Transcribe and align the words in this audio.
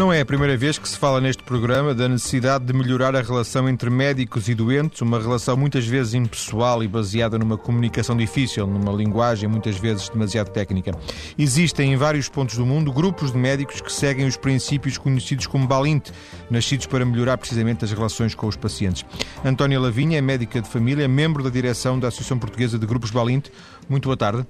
Não 0.00 0.10
é 0.10 0.22
a 0.22 0.24
primeira 0.24 0.56
vez 0.56 0.78
que 0.78 0.88
se 0.88 0.96
fala 0.96 1.20
neste 1.20 1.42
programa 1.42 1.94
da 1.94 2.08
necessidade 2.08 2.64
de 2.64 2.72
melhorar 2.72 3.14
a 3.14 3.20
relação 3.20 3.68
entre 3.68 3.90
médicos 3.90 4.48
e 4.48 4.54
doentes, 4.54 5.02
uma 5.02 5.20
relação 5.20 5.58
muitas 5.58 5.86
vezes 5.86 6.14
impessoal 6.14 6.82
e 6.82 6.88
baseada 6.88 7.38
numa 7.38 7.58
comunicação 7.58 8.16
difícil, 8.16 8.66
numa 8.66 8.92
linguagem 8.92 9.46
muitas 9.46 9.76
vezes 9.76 10.08
demasiado 10.08 10.48
técnica. 10.48 10.92
Existem 11.38 11.92
em 11.92 11.96
vários 11.98 12.30
pontos 12.30 12.56
do 12.56 12.64
mundo 12.64 12.90
grupos 12.90 13.30
de 13.30 13.36
médicos 13.36 13.82
que 13.82 13.92
seguem 13.92 14.26
os 14.26 14.38
princípios 14.38 14.96
conhecidos 14.96 15.46
como 15.46 15.66
Balint, 15.66 16.08
nascidos 16.48 16.86
para 16.86 17.04
melhorar 17.04 17.36
precisamente 17.36 17.84
as 17.84 17.92
relações 17.92 18.34
com 18.34 18.46
os 18.46 18.56
pacientes. 18.56 19.04
Antónia 19.44 19.78
Lavinha 19.78 20.16
é 20.16 20.22
médica 20.22 20.62
de 20.62 20.68
família, 20.70 21.06
membro 21.06 21.42
da 21.42 21.50
direção 21.50 22.00
da 22.00 22.08
Associação 22.08 22.38
Portuguesa 22.38 22.78
de 22.78 22.86
Grupos 22.86 23.10
Balint. 23.10 23.48
Muito 23.86 24.06
boa 24.06 24.16
tarde. 24.16 24.46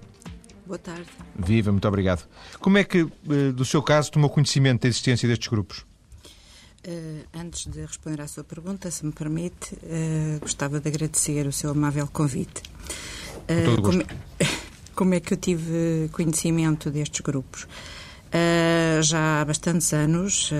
Boa 0.70 0.78
tarde. 0.78 1.06
Viva, 1.34 1.72
muito 1.72 1.88
obrigado. 1.88 2.28
Como 2.60 2.78
é 2.78 2.84
que, 2.84 3.00
eh, 3.00 3.50
do 3.52 3.64
seu 3.64 3.82
caso, 3.82 4.12
tomou 4.12 4.30
conhecimento 4.30 4.82
da 4.82 4.88
existência 4.88 5.28
destes 5.28 5.48
grupos? 5.48 5.84
Uh, 6.86 7.26
antes 7.34 7.66
de 7.66 7.80
responder 7.80 8.22
à 8.22 8.28
sua 8.28 8.44
pergunta, 8.44 8.88
se 8.88 9.04
me 9.04 9.10
permite, 9.10 9.74
uh, 9.74 10.38
gostava 10.40 10.78
de 10.78 10.88
agradecer 10.88 11.44
o 11.48 11.50
seu 11.50 11.70
amável 11.72 12.06
convite. 12.06 12.62
Uh, 13.48 13.82
como, 13.82 14.00
é, 14.00 14.06
como, 14.94 15.14
é, 15.14 15.18
que 15.18 15.34
eu 15.34 15.38
tive 15.38 16.08
conhecimento 16.12 16.88
destes 16.88 17.20
grupos? 17.20 17.66
já 19.02 19.40
há 19.40 19.44
bastantes 19.44 19.92
anos, 19.92 20.52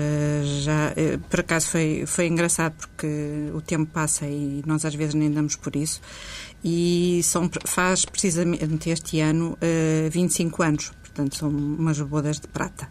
já, 0.65 0.93
por 1.29 1.39
acaso 1.39 1.69
foi, 1.69 2.03
foi 2.05 2.27
engraçado 2.27 2.73
porque 2.73 3.07
o 3.53 3.61
tempo 3.61 3.89
passa 3.93 4.27
e 4.27 4.61
nós 4.65 4.83
às 4.83 4.93
vezes 4.93 5.13
nem 5.13 5.31
damos 5.31 5.55
por 5.55 5.73
isso 5.73 6.01
e 6.63 7.21
são, 7.23 7.49
faz 7.65 8.05
precisamente 8.05 8.89
este 8.89 9.19
ano 9.19 9.57
uh, 9.61 10.09
25 10.09 10.63
anos, 10.63 10.91
portanto 11.01 11.35
são 11.35 11.49
umas 11.49 11.99
bodas 12.01 12.39
de 12.39 12.47
prata. 12.47 12.89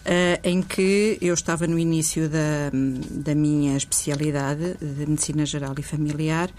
Uh, 0.00 0.40
em 0.42 0.62
que 0.62 1.18
eu 1.20 1.34
estava 1.34 1.66
no 1.66 1.78
início 1.78 2.28
da, 2.28 2.70
da 3.10 3.34
minha 3.34 3.76
especialidade 3.76 4.76
de 4.80 5.06
Medicina 5.06 5.44
Geral 5.44 5.74
e 5.78 5.82
Familiar 5.82 6.50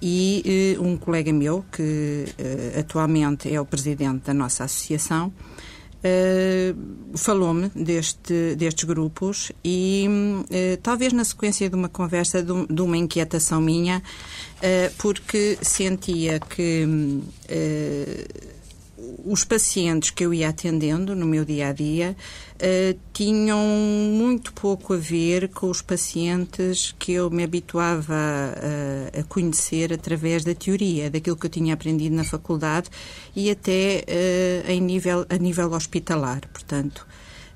e 0.00 0.76
uh, 0.78 0.84
um 0.84 0.96
colega 0.96 1.32
meu, 1.32 1.64
que 1.72 2.26
uh, 2.28 2.78
atualmente 2.78 3.52
é 3.52 3.60
o 3.60 3.66
presidente 3.66 4.26
da 4.26 4.34
nossa 4.34 4.64
associação, 4.64 5.32
Uh, 6.06 7.16
falou-me 7.16 7.68
deste, 7.74 8.54
destes 8.54 8.84
grupos 8.84 9.50
e 9.64 10.06
uh, 10.08 10.76
talvez 10.80 11.12
na 11.12 11.24
sequência 11.24 11.68
de 11.68 11.74
uma 11.74 11.88
conversa, 11.88 12.42
de, 12.42 12.66
de 12.66 12.82
uma 12.82 12.96
inquietação 12.96 13.60
minha, 13.60 14.02
porque 14.98 15.58
sentia 15.62 16.40
que 16.40 16.86
os 19.24 19.44
pacientes 19.44 20.10
que 20.10 20.24
eu 20.24 20.32
ia 20.32 20.48
atendendo 20.48 21.14
no 21.14 21.26
meu 21.26 21.44
dia 21.44 21.68
a 21.68 21.72
dia 21.72 22.16
uh, 22.54 22.98
tinham 23.12 23.58
muito 23.58 24.52
pouco 24.52 24.94
a 24.94 24.96
ver 24.96 25.48
com 25.48 25.68
os 25.68 25.82
pacientes 25.82 26.94
que 26.98 27.12
eu 27.12 27.30
me 27.30 27.42
habituava 27.42 28.14
a, 28.14 29.20
a, 29.20 29.22
conhecer 29.24 29.92
através 29.92 30.44
da 30.44 30.54
teoria, 30.54 31.10
daquilo 31.10 31.36
que 31.36 31.46
eu 31.46 31.50
tinha 31.50 31.74
aprendido 31.74 32.14
na 32.14 32.24
faculdade 32.24 32.88
e 33.34 33.50
até 33.50 34.04
uh, 34.06 34.70
em 34.70 34.80
nível, 34.80 35.26
a 35.28 35.36
nível 35.36 35.72
hospitalar. 35.72 36.40
Portanto, 36.52 37.06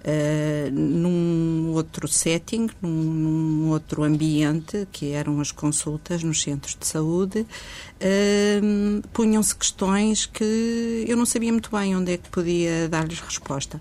Uh, 0.03 0.71
num 0.73 1.73
outro 1.75 2.09
setting, 2.09 2.71
num, 2.81 2.89
num, 2.91 3.69
outro 3.69 4.03
ambiente, 4.03 4.89
que 4.91 5.13
eram 5.13 5.41
as 5.41 5.53
consultas 5.53 6.23
nos 6.23 6.41
centros 6.43 6.75
de 6.75 6.87
saúde, 6.87 7.41
uh, 7.41 9.09
punham-se 9.13 9.55
questões 9.55 10.25
que 10.25 11.05
eu 11.07 11.19
não 11.19 11.27
sabia 11.27 11.53
muito 11.53 11.71
bem 11.71 11.95
onde 11.95 12.13
é 12.13 12.17
que 12.17 12.31
podia 12.31 12.89
dar-lhes 12.89 13.21
resposta. 13.21 13.79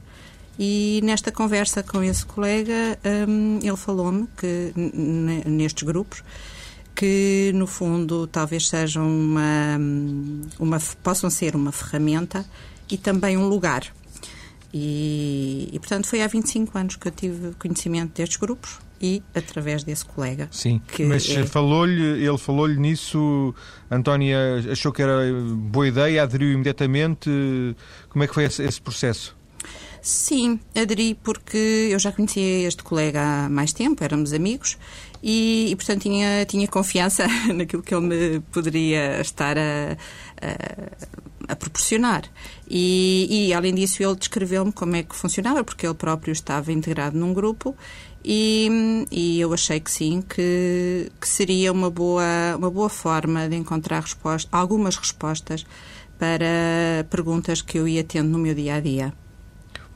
E 0.59 0.99
nesta 1.05 1.31
conversa 1.31 1.81
com 1.81 2.03
esse 2.03 2.25
colega, 2.25 2.99
um, 3.29 3.59
ele 3.63 3.77
falou-me 3.77 4.27
que 4.35 4.73
nestes 5.45 5.83
grupos 5.83 6.21
que 6.93 7.53
no 7.55 7.65
fundo 7.65 8.27
talvez 8.27 8.67
sejam 8.67 9.07
uma, 9.07 9.79
uma 10.59 10.77
possam 11.01 11.29
ser 11.29 11.55
uma 11.55 11.71
ferramenta 11.71 12.45
e 12.91 12.97
também 12.97 13.37
um 13.37 13.47
lugar 13.47 13.83
e, 14.73 15.69
e, 15.71 15.79
portanto, 15.79 16.07
foi 16.07 16.21
há 16.21 16.27
25 16.27 16.77
anos 16.77 16.95
que 16.95 17.07
eu 17.07 17.11
tive 17.11 17.53
conhecimento 17.55 18.13
destes 18.15 18.37
grupos 18.37 18.79
e 19.01 19.23
através 19.33 19.83
desse 19.83 20.05
colega. 20.05 20.47
Sim, 20.51 20.81
mas 21.07 21.29
é... 21.29 21.45
falou-lhe, 21.45 22.23
ele 22.23 22.37
falou-lhe 22.37 22.77
nisso, 22.77 23.53
Antónia 23.89 24.37
achou 24.71 24.91
que 24.91 25.01
era 25.01 25.21
boa 25.55 25.87
ideia, 25.87 26.23
aderiu 26.23 26.51
imediatamente. 26.51 27.29
Como 28.09 28.23
é 28.23 28.27
que 28.27 28.33
foi 28.33 28.43
esse, 28.45 28.61
esse 28.63 28.81
processo? 28.81 29.37
Sim, 30.01 30.59
aderi 30.75 31.13
porque 31.13 31.89
eu 31.91 31.99
já 31.99 32.11
conhecia 32.11 32.67
este 32.67 32.83
colega 32.83 33.21
há 33.21 33.49
mais 33.49 33.73
tempo, 33.73 34.03
éramos 34.03 34.31
amigos 34.31 34.77
e, 35.21 35.67
e, 35.69 35.75
portanto 35.75 36.03
tinha, 36.03 36.45
tinha 36.45 36.67
confiança 36.67 37.27
naquilo 37.53 37.83
que 37.83 37.93
ele 37.93 38.07
me 38.07 38.39
poderia 38.51 39.19
estar 39.19 39.57
a, 39.57 39.97
a, 40.41 41.28
a 41.49 41.55
proporcionar. 41.55 42.23
E, 42.69 43.27
e, 43.29 43.53
além 43.53 43.73
disso, 43.73 44.03
ele 44.03 44.15
descreveu-me 44.15 44.71
como 44.71 44.95
é 44.95 45.03
que 45.03 45.15
funcionava, 45.15 45.63
porque 45.63 45.85
ele 45.85 45.95
próprio 45.95 46.31
estava 46.31 46.71
integrado 46.71 47.17
num 47.17 47.33
grupo 47.33 47.75
e, 48.23 49.05
e 49.11 49.39
eu 49.39 49.53
achei 49.53 49.79
que 49.79 49.89
sim, 49.89 50.21
que, 50.21 51.11
que 51.19 51.27
seria 51.27 51.71
uma 51.71 51.89
boa, 51.89 52.55
uma 52.57 52.69
boa 52.69 52.89
forma 52.89 53.47
de 53.49 53.55
encontrar 53.55 54.01
resposta, 54.01 54.47
algumas 54.51 54.95
respostas 54.95 55.65
para 56.17 57.05
perguntas 57.09 57.61
que 57.61 57.79
eu 57.79 57.87
ia 57.87 58.03
tendo 58.03 58.29
no 58.29 58.37
meu 58.37 58.53
dia 58.53 58.75
a 58.75 58.79
dia. 58.79 59.13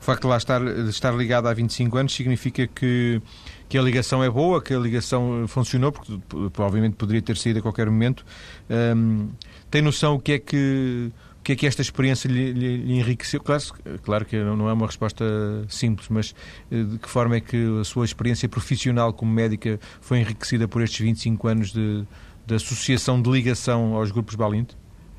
O 0.00 0.04
facto 0.04 0.22
de 0.22 0.28
lá 0.28 0.36
estar, 0.36 0.62
de 0.62 0.90
estar 0.90 1.14
ligado 1.14 1.48
há 1.48 1.54
25 1.54 1.96
anos 1.96 2.14
significa 2.14 2.66
que, 2.66 3.22
que 3.68 3.78
a 3.78 3.82
ligação 3.82 4.22
é 4.22 4.28
boa, 4.28 4.60
que 4.60 4.74
a 4.74 4.78
ligação 4.78 5.46
funcionou, 5.48 5.92
porque 5.92 6.18
provavelmente 6.52 6.96
poderia 6.96 7.22
ter 7.22 7.36
saído 7.36 7.60
a 7.60 7.62
qualquer 7.62 7.86
momento. 7.86 8.24
Um, 8.68 9.30
tem 9.70 9.80
noção 9.80 10.16
o 10.16 10.20
que 10.20 10.32
é 10.32 10.38
que 10.38 11.10
que 11.44 11.52
é 11.52 11.56
que 11.56 11.66
esta 11.66 11.82
experiência 11.82 12.26
lhe, 12.26 12.52
lhe, 12.52 12.76
lhe 12.78 12.94
enriqueceu? 12.94 13.40
Claro, 13.40 13.62
claro, 14.02 14.24
que 14.24 14.36
não 14.42 14.68
é 14.68 14.72
uma 14.72 14.86
resposta 14.86 15.24
simples, 15.68 16.08
mas 16.08 16.34
eh, 16.70 16.82
de 16.82 16.98
que 16.98 17.08
forma 17.08 17.36
é 17.36 17.40
que 17.40 17.80
a 17.80 17.84
sua 17.84 18.06
experiência 18.06 18.48
profissional 18.48 19.12
como 19.12 19.30
médica 19.30 19.78
foi 20.00 20.20
enriquecida 20.20 20.66
por 20.66 20.82
estes 20.82 21.00
25 21.00 21.46
anos 21.46 21.72
de, 21.72 22.04
de 22.46 22.54
associação 22.54 23.20
de 23.20 23.30
ligação 23.30 23.94
aos 23.94 24.10
grupos 24.10 24.34
Balint? 24.34 24.70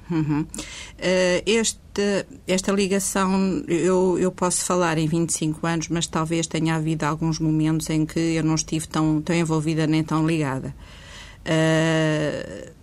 Uhum. 0.10 0.42
Uh, 0.42 1.42
este, 1.46 2.26
esta 2.48 2.72
ligação, 2.72 3.64
eu, 3.68 4.18
eu 4.20 4.32
posso 4.32 4.66
falar 4.66 4.98
em 4.98 5.08
25 5.08 5.66
anos, 5.66 5.90
mas 5.90 6.08
talvez 6.08 6.48
tenha 6.48 6.76
havido 6.76 7.06
alguns 7.06 7.40
momentos 7.40 7.90
em 7.90 8.06
que 8.06 8.20
eu 8.20 8.44
não 8.44 8.56
estive 8.56 8.88
tão, 8.88 9.22
tão 9.22 9.36
envolvida 9.36 9.86
nem 9.86 10.04
tão 10.04 10.26
ligada. 10.26 10.76
Uh, 11.46 12.75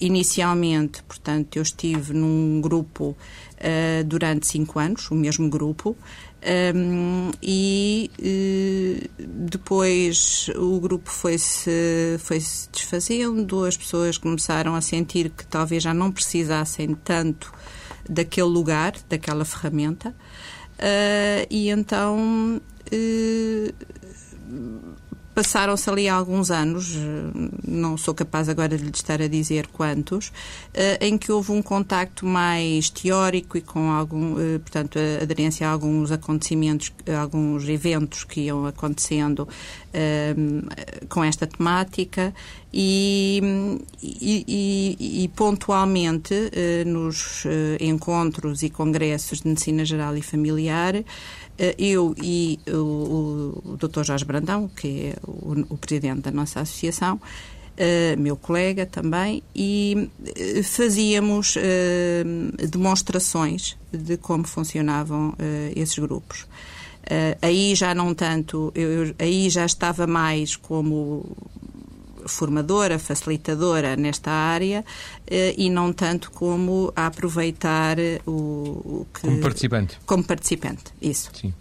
inicialmente, 0.00 1.02
portanto, 1.02 1.56
eu 1.56 1.62
estive 1.62 2.12
num 2.14 2.60
grupo 2.60 3.16
uh, 3.60 4.04
durante 4.04 4.46
cinco 4.46 4.78
anos, 4.78 5.10
o 5.10 5.14
mesmo 5.14 5.48
grupo, 5.48 5.96
um, 6.74 7.30
e 7.42 8.10
uh, 8.18 9.08
depois 9.18 10.50
o 10.56 10.80
grupo 10.80 11.10
foi-se 11.10 12.16
foi 12.20 12.40
-se 12.40 12.68
desfazendo, 12.70 13.64
as 13.64 13.76
pessoas 13.76 14.16
começaram 14.16 14.74
a 14.74 14.80
sentir 14.80 15.30
que 15.30 15.46
talvez 15.46 15.82
já 15.82 15.92
não 15.92 16.10
precisassem 16.10 16.94
tanto 16.94 17.52
daquele 18.08 18.48
lugar, 18.48 18.94
daquela 19.08 19.44
ferramenta, 19.44 20.10
uh, 20.78 21.46
e 21.50 21.68
então 21.68 22.60
Passaram-se 25.34 25.88
ali 25.88 26.08
alguns 26.08 26.50
anos, 26.50 26.96
não 27.66 27.96
sou 27.96 28.12
capaz 28.12 28.48
agora 28.48 28.76
de 28.76 28.84
lhe 28.84 28.90
estar 28.90 29.22
a 29.22 29.28
dizer 29.28 29.68
quantos, 29.68 30.32
eh, 30.74 30.98
em 31.00 31.16
que 31.16 31.30
houve 31.30 31.52
um 31.52 31.62
contacto 31.62 32.26
mais 32.26 32.90
teórico 32.90 33.56
e 33.56 33.60
com 33.60 33.92
algum, 33.92 34.38
eh, 34.40 34.58
portanto, 34.58 34.98
aderência 35.22 35.68
a 35.68 35.70
alguns 35.70 36.10
acontecimentos, 36.10 36.92
a 37.06 37.20
alguns 37.20 37.68
eventos 37.68 38.24
que 38.24 38.40
iam 38.40 38.66
acontecendo 38.66 39.48
eh, 39.94 40.34
com 41.08 41.22
esta 41.22 41.46
temática 41.46 42.34
e, 42.72 43.40
e, 44.02 44.96
e, 45.24 45.28
pontualmente 45.28 46.34
nos 46.86 47.44
encontros 47.80 48.62
e 48.62 48.70
congressos 48.70 49.40
de 49.40 49.48
medicina 49.48 49.84
geral 49.84 50.16
e 50.16 50.22
familiar 50.22 50.94
eh, 50.96 51.04
eu 51.78 52.14
e 52.22 52.58
o, 52.68 53.62
o 53.64 53.76
Dr. 53.76 54.02
Jorge 54.02 54.24
Brandão, 54.24 54.68
que 54.68 55.06
é 55.06 55.16
o, 55.26 55.74
o 55.74 55.76
presidente 55.76 56.22
da 56.22 56.30
nossa 56.30 56.60
associação, 56.60 57.20
Uh, 57.80 58.20
meu 58.20 58.36
colega 58.36 58.84
também, 58.84 59.42
e 59.56 60.10
uh, 60.20 60.62
fazíamos 60.62 61.56
uh, 61.56 62.66
demonstrações 62.68 63.74
de 63.90 64.18
como 64.18 64.46
funcionavam 64.46 65.34
esses 65.74 65.98
grupos. 65.98 66.46
aí 67.40 67.74
já 67.74 67.94
não 67.94 68.12
tanto, 68.12 68.70
eu, 68.74 69.14
aí 69.18 69.48
já 69.48 69.64
estava 69.64 70.06
mais 70.06 70.56
como 70.56 71.24
formadora, 72.30 72.98
facilitadora 72.98 73.96
nesta 73.96 74.30
área 74.30 74.84
eh, 75.26 75.54
e 75.56 75.70
não 75.70 75.92
tanto 75.92 76.30
como 76.30 76.92
a 76.96 77.06
aproveitar 77.06 77.96
o, 78.26 78.32
o 78.32 79.06
que... 79.12 79.20
Como 79.22 79.40
participante. 79.40 79.98
Como 80.06 80.24
participante, 80.24 80.84
isso. 81.00 81.30
Sim. 81.34 81.52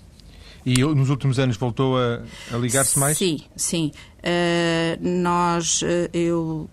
E 0.66 0.82
nos 0.84 1.10
últimos 1.10 1.40
anos 1.40 1.58
voltou 1.58 1.98
a, 1.98 2.22
a 2.52 2.58
ligar-se 2.58 3.00
mais? 3.00 3.18
Sim, 3.18 3.42
sim. 3.56 3.92
Uh, 4.20 5.00
nós, 5.02 5.82
eu 6.14 6.70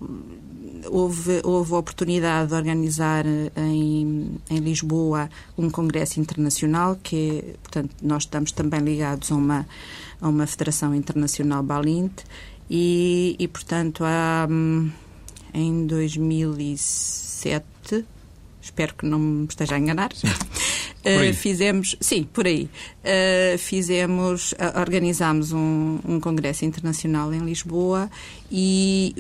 houve, 0.91 1.41
houve 1.45 1.75
a 1.75 1.79
oportunidade 1.79 2.49
de 2.49 2.55
organizar 2.55 3.25
em, 3.57 4.39
em 4.51 4.59
Lisboa 4.59 5.29
um 5.57 5.71
congresso 5.71 6.21
internacional 6.21 6.99
que, 7.03 7.55
portanto, 7.63 7.91
nós 8.03 8.25
estamos 8.25 8.53
também 8.53 8.81
ligados 8.81 9.31
a 9.31 9.35
uma, 9.35 9.67
a 10.21 10.29
uma 10.29 10.47
federação 10.47 10.95
internacional 10.95 11.63
Balint 11.63 12.23
e, 12.71 13.37
e 13.39 13.49
portanto, 13.49 14.05
há, 14.05 14.47
hum, 14.51 14.91
em 15.55 15.87
2007, 15.87 17.65
espero 18.61 18.95
que 18.95 19.07
não 19.07 19.19
me 19.19 19.47
esteja 19.47 19.77
a 19.77 19.79
enganar, 19.79 20.11
Uh, 21.07 21.33
fizemos, 21.33 21.95
sim, 22.01 22.25
por 22.25 22.47
aí. 22.47 22.69
Uh, 23.05 23.57
fizemos, 23.59 24.53
uh, 24.53 24.81
organizámos 24.81 25.53
um, 25.53 26.01
um, 26.05 26.19
congresso 26.19 26.65
internacional 26.65 27.33
em 27.33 27.39
Lisboa 27.39 28.11
e 28.51 29.15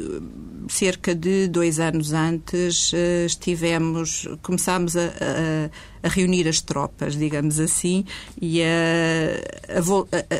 cerca 0.68 1.14
de 1.14 1.46
dois 1.46 1.78
anos 1.78 2.12
antes 2.12 2.92
estivemos, 3.24 4.28
começámos 4.42 4.96
a, 4.96 5.04
a, 5.04 6.06
a, 6.06 6.08
reunir 6.08 6.48
as 6.48 6.60
tropas, 6.60 7.16
digamos 7.16 7.60
assim, 7.60 8.04
e 8.40 8.62
a, 8.62 9.76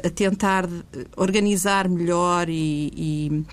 a 0.04 0.10
tentar 0.10 0.69
organizar 1.16 1.88
melhor 1.88 2.49
e, 2.49 2.92
e 2.96 3.44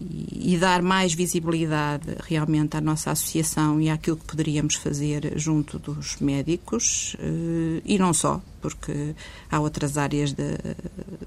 e, 0.00 0.56
dar 0.58 0.82
mais 0.82 1.12
visibilidade 1.12 2.16
realmente 2.20 2.76
à 2.76 2.80
nossa 2.80 3.10
associação 3.10 3.80
e 3.80 3.90
àquilo 3.90 4.16
que 4.16 4.24
poderíamos 4.24 4.74
fazer 4.74 5.32
junto 5.36 5.78
dos 5.78 6.16
médicos 6.20 7.16
eh, 7.18 7.82
e 7.84 7.98
não 7.98 8.12
só, 8.12 8.42
porque 8.60 9.14
há 9.50 9.60
outras 9.60 9.96
áreas 9.96 10.32
de, 10.32 10.58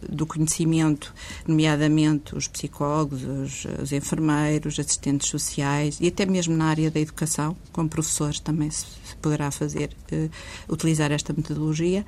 do 0.09 0.25
conhecimento, 0.25 1.13
nomeadamente 1.47 2.35
os 2.35 2.47
psicólogos, 2.47 3.23
os, 3.23 3.65
os, 3.81 3.91
enfermeiros, 3.91 4.79
assistentes 4.79 5.29
sociais 5.29 5.97
e 5.99 6.07
até 6.07 6.25
mesmo 6.25 6.55
na 6.55 6.65
área 6.65 6.89
da 6.89 6.99
educação, 6.99 7.55
como 7.71 7.89
professores 7.89 8.39
também 8.39 8.69
se, 8.69 8.85
poderá 9.21 9.51
fazer, 9.51 9.89
uh, 10.11 10.29
utilizar 10.71 11.11
esta 11.11 11.33
metodologia, 11.33 12.05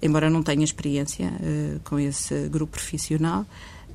embora 0.00 0.30
não 0.30 0.42
tenha 0.42 0.64
experiência 0.64 1.28
uh, 1.28 1.80
com 1.84 1.98
esse 1.98 2.48
grupo 2.48 2.72
profissional. 2.72 3.46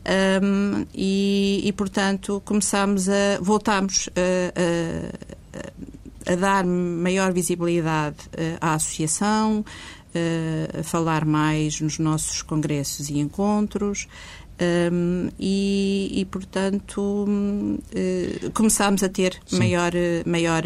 Um, 0.06 0.86
e, 0.94 1.62
e, 1.64 1.72
portanto, 1.74 2.42
começámos 2.46 3.08
a. 3.08 3.40
voltámos 3.42 4.10
a, 4.16 5.60
a, 6.30 6.34
a 6.34 6.36
dar 6.36 6.66
maior 6.66 7.34
visibilidade 7.34 8.16
eh, 8.38 8.58
à 8.62 8.76
associação, 8.76 9.66
eh, 10.16 10.80
a 10.80 10.84
falar 10.84 11.26
mais 11.26 11.82
nos 11.82 12.00
nossos 12.00 12.42
congressos 12.42 13.10
e 13.10 13.20
encontros. 13.20 14.08
Um, 14.62 15.30
e, 15.40 16.12
e, 16.14 16.26
portanto, 16.26 17.26
uh, 17.28 18.52
começámos 18.54 19.02
a 19.04 19.10
ter 19.10 19.38
maior, 19.52 19.92
maior, 20.26 20.64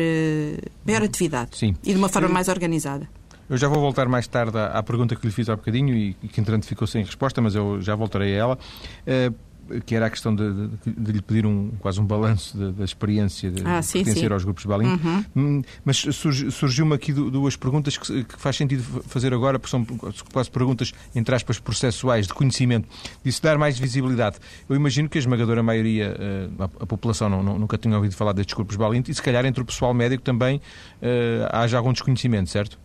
maior 0.86 1.04
atividade 1.04 1.58
Sim. 1.58 1.74
e 1.84 1.94
de 1.94 1.98
uma 1.98 2.10
forma 2.10 2.28
mais 2.28 2.50
organizada. 2.50 3.08
Eu 3.50 3.58
já 3.58 3.68
vou 3.68 3.80
voltar 3.80 4.08
mais 4.08 4.28
tarde 4.28 4.58
à, 4.58 4.68
à 4.68 4.84
pergunta 4.84 5.16
que 5.16 5.26
lhe 5.26 5.32
fiz 5.32 5.50
há 5.50 5.56
bocadinho 5.56 5.96
e, 5.96 6.16
e 6.22 6.28
que, 6.28 6.40
entretanto, 6.42 6.66
ficou 6.66 6.88
sem 6.88 7.04
resposta, 7.04 7.42
mas 7.42 7.56
eu 7.56 7.82
já 7.82 7.96
voltarei 7.96 8.36
a 8.36 8.38
ela. 8.38 8.60
Uh, 9.08 9.48
que 9.86 9.96
era 9.96 10.06
a 10.06 10.10
questão 10.10 10.34
de, 10.34 10.68
de, 10.68 10.92
de, 10.98 11.12
lhe 11.12 11.22
pedir 11.22 11.46
um, 11.46 11.72
quase 11.80 12.00
um 12.00 12.06
balanço 12.06 12.58
da 12.58 12.86
experiência 12.86 13.52
de, 13.52 13.64
ah, 13.66 13.82
sim, 13.82 14.04
pertencer 14.04 14.30
sim. 14.30 14.34
aos 14.34 14.44
grupos 14.44 14.66
Balim. 14.66 14.88
Uhum. 14.88 15.26
Hum, 15.36 15.62
mas 15.84 15.98
surgiu-me 15.98 16.96
aqui 16.96 17.12
duas 17.12 17.56
perguntas 17.56 17.98
que, 17.98 18.24
que, 18.24 18.40
faz 18.40 18.56
sentido 18.56 18.84
fazer 19.04 19.34
agora, 19.34 19.60
porque 19.60 19.72
são 19.72 19.86
quase 20.32 20.50
perguntas, 20.50 20.94
entre 21.14 21.36
aspas, 21.36 21.60
processuais, 21.60 22.28
de 22.28 22.34
conhecimento. 22.34 22.88
Disse 23.24 23.42
dar 23.42 23.58
mais 23.58 23.78
visibilidade. 23.78 24.38
Eu 24.70 24.76
imagino 24.76 25.10
que 25.10 25.18
a 25.18 25.22
esmagadora 25.22 25.62
maioria, 25.62 26.16
eh, 26.18 26.50
a, 26.60 26.64
a 26.64 26.86
população 26.86 27.30
não, 27.30 27.44
não, 27.44 27.60
nunca 27.60 27.78
tinha 27.78 27.96
ouvido 27.96 28.16
falar 28.16 28.34
destes 28.34 28.56
grupos 28.56 28.76
Balim 28.76 29.04
e 29.08 29.14
se 29.14 29.22
calhar 29.22 29.46
entre 29.46 29.62
o 29.62 29.66
pessoal 29.66 29.94
médico 29.94 30.24
também 30.24 30.58
uh, 30.58 31.48
haja 31.52 31.78
algum 31.78 31.92
desconhecimento, 31.92 32.50
certo? 32.50 32.80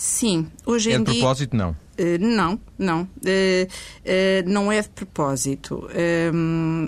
Sim, 0.00 0.46
hoje 0.64 0.92
é 0.92 0.94
em 0.96 1.04
dia... 1.04 1.12
É 1.12 1.14
de 1.14 1.20
propósito, 1.20 1.54
não? 1.54 1.72
Uh, 1.72 2.18
não, 2.18 2.58
não. 2.78 3.02
Uh, 3.02 3.66
uh, 3.66 4.48
não 4.48 4.72
é 4.72 4.80
de 4.80 4.88
propósito. 4.88 5.86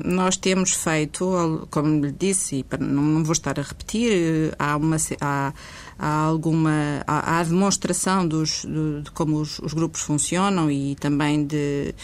nós 0.03 0.38
temos 0.38 0.73
feito, 0.73 1.69
como 1.70 2.06
lhe 2.06 2.11
disse, 2.11 2.64
e 2.64 2.82
não, 2.82 3.23
vou 3.23 3.35
estar 3.35 3.61
a 3.61 3.62
repetir, 3.62 4.55
há, 4.59 4.79
uma, 4.79 4.97
há, 5.20 5.53
há 5.99 6.09
alguma. 6.09 7.05
Há, 7.06 7.38
há 7.38 7.44
demonstração 7.44 8.26
dos, 8.26 8.62
de, 8.62 9.03
de 9.03 9.11
como 9.11 9.37
os, 9.37 9.58
os, 9.58 9.75
grupos 9.75 10.00
funcionam 10.00 10.70
e 10.70 10.94
também 10.94 11.44
de 11.44 11.94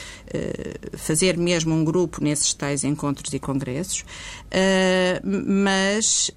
fazer 0.95 1.39
mesmo 1.39 1.75
um 1.75 1.85
grupo 1.85 2.23
nesses 2.23 2.53
tais 2.53 2.85
encontros 2.85 3.33
e 3.33 3.39
congressos. 3.39 4.05
mas. 5.25 6.31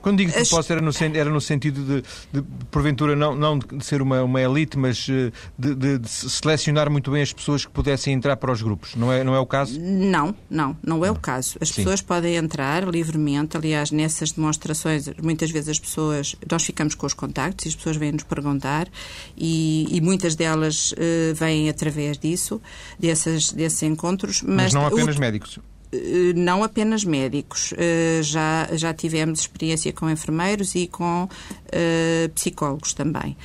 Quando 0.00 0.18
digo 0.18 0.32
que 0.32 0.48
posso, 0.48 0.72
era 0.72 0.80
no, 0.80 0.90
era 1.14 1.30
no 1.30 1.40
sentido 1.40 1.82
de, 1.82 2.02
de, 2.32 2.46
porventura, 2.70 3.16
não, 3.16 3.34
não 3.34 3.58
de 3.58 3.84
ser 3.84 4.02
uma, 4.02 4.22
uma 4.22 4.40
elite, 4.40 4.78
mas 4.78 5.06
eh, 5.08 5.32
de, 5.58 5.74
de, 5.74 5.98
de, 5.98 6.08
selecionar 6.08 6.90
muito 6.90 7.10
bem 7.10 7.22
as 7.22 7.32
pessoas 7.32 7.64
que 7.64 7.72
pudessem 7.72 8.14
entrar 8.14 8.36
para 8.36 8.52
os 8.52 8.62
grupos. 8.62 8.94
Não 8.94 9.12
é, 9.12 9.24
não 9.24 9.34
é 9.34 9.38
o 9.38 9.46
caso? 9.46 9.80
Não, 9.80 10.34
não, 10.48 10.76
não 10.82 11.04
é 11.04 11.10
o 11.10 11.16
caso. 11.16 11.56
As 11.60 11.68
Sim. 11.68 11.76
pessoas 11.76 12.00
podem 12.00 12.36
entrar 12.36 12.86
livremente. 12.88 13.56
Aliás, 13.56 13.90
nessas 13.90 14.32
demonstrações, 14.32 15.08
muitas 15.22 15.50
vezes 15.50 15.70
as 15.70 15.78
pessoas. 15.78 16.36
Nós 16.50 16.64
ficamos 16.64 16.94
com 16.94 17.06
os 17.06 17.14
contactos 17.14 17.66
e 17.66 17.68
as 17.68 17.76
pessoas 17.76 17.96
vêm 17.96 18.12
nos 18.12 18.24
perguntar 18.24 18.88
e, 19.36 19.86
e 19.90 20.00
muitas 20.00 20.34
delas 20.34 20.92
uh, 20.92 21.34
vêm 21.34 21.68
através 21.68 22.18
disso, 22.18 22.60
desses, 22.98 23.52
desses 23.52 23.82
encontros. 23.82 24.42
Mas, 24.42 24.72
mas 24.72 24.74
não 24.74 24.86
apenas 24.86 25.16
o, 25.16 25.20
médicos. 25.20 25.58
Eh, 25.92 26.32
não 26.34 26.64
apenas 26.64 27.04
médicos. 27.04 27.74
Eh, 27.76 28.20
já, 28.22 28.68
já 28.72 28.94
tivemos 28.94 29.40
experiência 29.40 29.92
com 29.92 30.08
enfermeiros 30.08 30.74
e 30.74 30.86
com 30.86 31.24
uh, 31.24 32.28
psicólogos 32.34 32.94
também. 32.94 33.36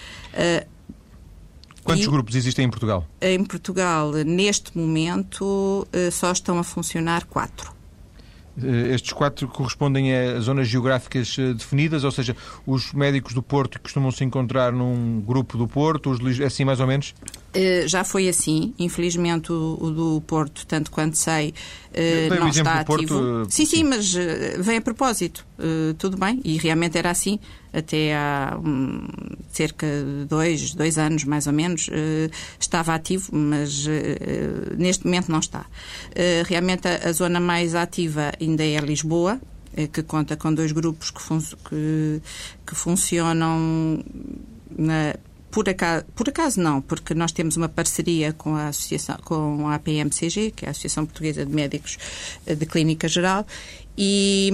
Quantos 1.84 2.06
e, 2.06 2.10
grupos 2.10 2.36
existem 2.36 2.66
em 2.66 2.70
Portugal? 2.70 3.06
Em 3.22 3.44
Portugal, 3.44 4.12
neste 4.12 4.78
momento, 4.78 5.88
só 6.12 6.32
estão 6.32 6.60
a 6.60 6.64
funcionar 6.64 7.26
quatro. 7.26 7.72
Estes 8.92 9.14
quatro 9.14 9.48
correspondem 9.48 10.14
a 10.14 10.40
zonas 10.40 10.68
geográficas 10.68 11.36
definidas, 11.56 12.04
ou 12.04 12.12
seja, 12.12 12.36
os 12.66 12.92
médicos 12.92 13.34
do 13.34 13.42
Porto 13.42 13.80
costumam 13.80 14.12
se 14.12 14.24
encontrar 14.24 14.74
num 14.74 15.22
grupo 15.22 15.58
do 15.58 15.68
Porto, 15.68 16.10
os, 16.10 16.42
assim 16.42 16.66
mais 16.66 16.80
ou 16.80 16.88
menos? 16.88 17.14
Eh, 17.54 17.88
já 17.88 18.04
foi 18.04 18.28
assim. 18.28 18.74
Infelizmente, 18.78 19.52
o, 19.52 19.78
o, 19.80 19.92
do 19.92 20.22
Porto, 20.22 20.66
tanto 20.66 20.92
quanto 20.92 21.18
sei, 21.18 21.54
uh, 21.92 22.40
não 22.40 22.50
está 22.50 22.82
ativo. 22.82 23.20
Porto, 23.20 23.48
sim, 23.50 23.66
sim, 23.66 23.78
sim, 23.78 23.84
mas 23.84 24.14
vem 24.60 24.78
a 24.78 24.82
propósito. 24.82 25.46
tudo 25.98 26.18
bem. 26.18 26.42
E 26.44 26.58
realmente 26.58 26.98
era 26.98 27.10
assim. 27.10 27.40
Até 27.74 28.16
há 28.16 28.58
um, 28.64 29.08
cerca 29.52 29.86
de 29.86 30.26
dois, 30.26 30.74
dois 30.74 30.98
anos, 30.98 31.24
mais 31.24 31.48
ou 31.48 31.54
menos, 31.54 31.90
estava 32.60 32.96
ativo, 32.96 33.30
mas 33.32 33.86
neste 34.78 35.06
momento 35.06 35.32
não 35.32 35.40
está. 35.40 35.66
realmente, 36.46 36.88
a, 36.88 37.10
a 37.10 37.12
zona 37.12 37.40
mais 37.40 37.76
ativa 37.76 38.32
ainda 38.40 38.64
é 38.64 38.78
Lisboa, 38.80 39.40
que 39.94 40.02
conta 40.02 40.36
com 40.36 40.52
dois 40.52 40.72
grupos 40.72 41.12
que, 41.12 41.22
fun 41.22 41.40
que, 41.70 42.22
que 42.66 42.74
funcionam 42.74 44.04
na, 44.76 45.14
por 45.52 45.68
acaso, 45.70 46.06
por 46.16 46.30
acaso 46.30 46.60
não, 46.60 46.82
porque 46.82 47.14
nós 47.14 47.32
temos 47.32 47.58
uma 47.58 47.70
parceria 47.70 48.34
com 48.34 48.56
a 48.56 48.68
associação, 48.68 49.18
com 49.24 49.68
a 49.68 49.76
APMCG, 49.76 50.52
que 50.52 50.66
é 50.66 50.68
a 50.68 50.72
Associação 50.72 51.06
Portuguesa 51.06 51.46
de 51.46 51.54
Médicos 51.54 51.98
eh, 52.46 52.56
de 52.56 52.66
Clínica 52.66 53.08
Geral, 53.08 53.46
e, 53.98 54.52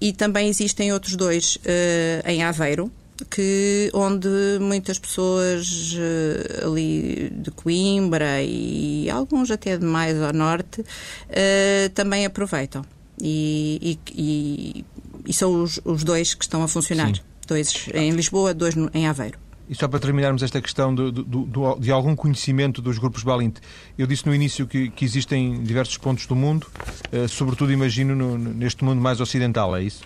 e 0.00 0.12
também 0.12 0.48
existem 0.48 0.92
outros 0.92 1.16
dois 1.16 1.56
uh, 1.56 2.28
em 2.28 2.44
Aveiro, 2.44 2.92
que 3.30 3.90
onde 3.92 4.28
muitas 4.60 4.98
pessoas 4.98 5.94
uh, 5.94 6.66
ali 6.66 7.30
de 7.30 7.50
Coimbra 7.50 8.42
e 8.42 9.08
alguns 9.10 9.50
até 9.50 9.76
de 9.76 9.84
mais 9.84 10.20
ao 10.20 10.32
norte 10.32 10.80
uh, 10.80 11.90
também 11.94 12.24
aproveitam. 12.24 12.84
E, 13.20 13.98
e, 14.06 14.12
e, 14.12 14.84
e 15.26 15.32
são 15.32 15.62
os, 15.62 15.80
os, 15.84 16.02
dois 16.02 16.34
que 16.34 16.44
estão 16.44 16.62
a 16.62 16.68
funcionar. 16.68 17.14
Sim. 17.14 17.22
Dois 17.46 17.88
em 17.94 18.10
Lisboa, 18.12 18.54
dois 18.54 18.74
em 18.92 19.06
Aveiro. 19.06 19.38
E 19.68 19.74
só 19.74 19.88
para 19.88 19.98
terminarmos 19.98 20.42
esta 20.42 20.60
questão 20.60 20.94
de, 20.94 21.10
de, 21.10 21.24
de, 21.80 21.90
algum 21.90 22.14
conhecimento 22.14 22.82
dos 22.82 22.98
grupos 22.98 23.22
Balint, 23.22 23.56
eu 23.96 24.06
disse 24.06 24.26
no 24.26 24.34
início 24.34 24.66
que, 24.66 24.90
que 24.90 25.04
existem 25.04 25.62
diversos 25.62 25.96
pontos 25.96 26.26
do 26.26 26.36
mundo, 26.36 26.66
uh, 27.12 27.26
sobretudo 27.28 27.72
imagino 27.72 28.14
no, 28.14 28.36
neste 28.36 28.84
mundo 28.84 29.00
mais 29.00 29.20
ocidental, 29.20 29.74
é 29.74 29.82
isso? 29.82 30.04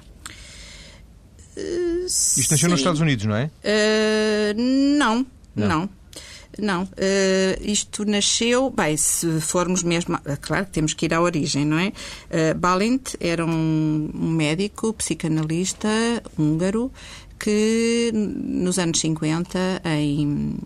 Uh, 1.57 2.07
Isto 2.07 2.53
nasceu 2.53 2.69
nos 2.69 2.79
Estados 2.79 3.01
Unidos, 3.01 3.25
não 3.25 3.35
é? 3.35 3.51
Uh, 3.65 4.55
não, 4.97 5.27
não. 5.57 5.69
não. 5.69 5.99
Não, 6.59 6.83
uh, 6.83 6.89
isto 7.61 8.05
nasceu, 8.05 8.69
bem, 8.69 8.97
se 8.97 9.41
formos 9.41 9.85
mesmo, 9.85 10.19
claro 10.41 10.67
que 10.67 10.73
temos 10.73 10.93
que 10.93 11.07
ir 11.07 11.15
à 11.15 11.21
origem, 11.21 11.65
não 11.65 11.79
é? 11.79 11.89
Uh, 11.89 12.59
Balint 12.59 13.15
era 13.21 13.47
um, 13.47 14.11
um 14.13 14.31
médico, 14.31 14.93
psicanalista 14.93 15.89
húngaro, 16.37 16.91
que 17.39 18.11
nos 18.15 18.79
anos 18.79 19.01
50, 19.01 19.83
em, 19.85 20.57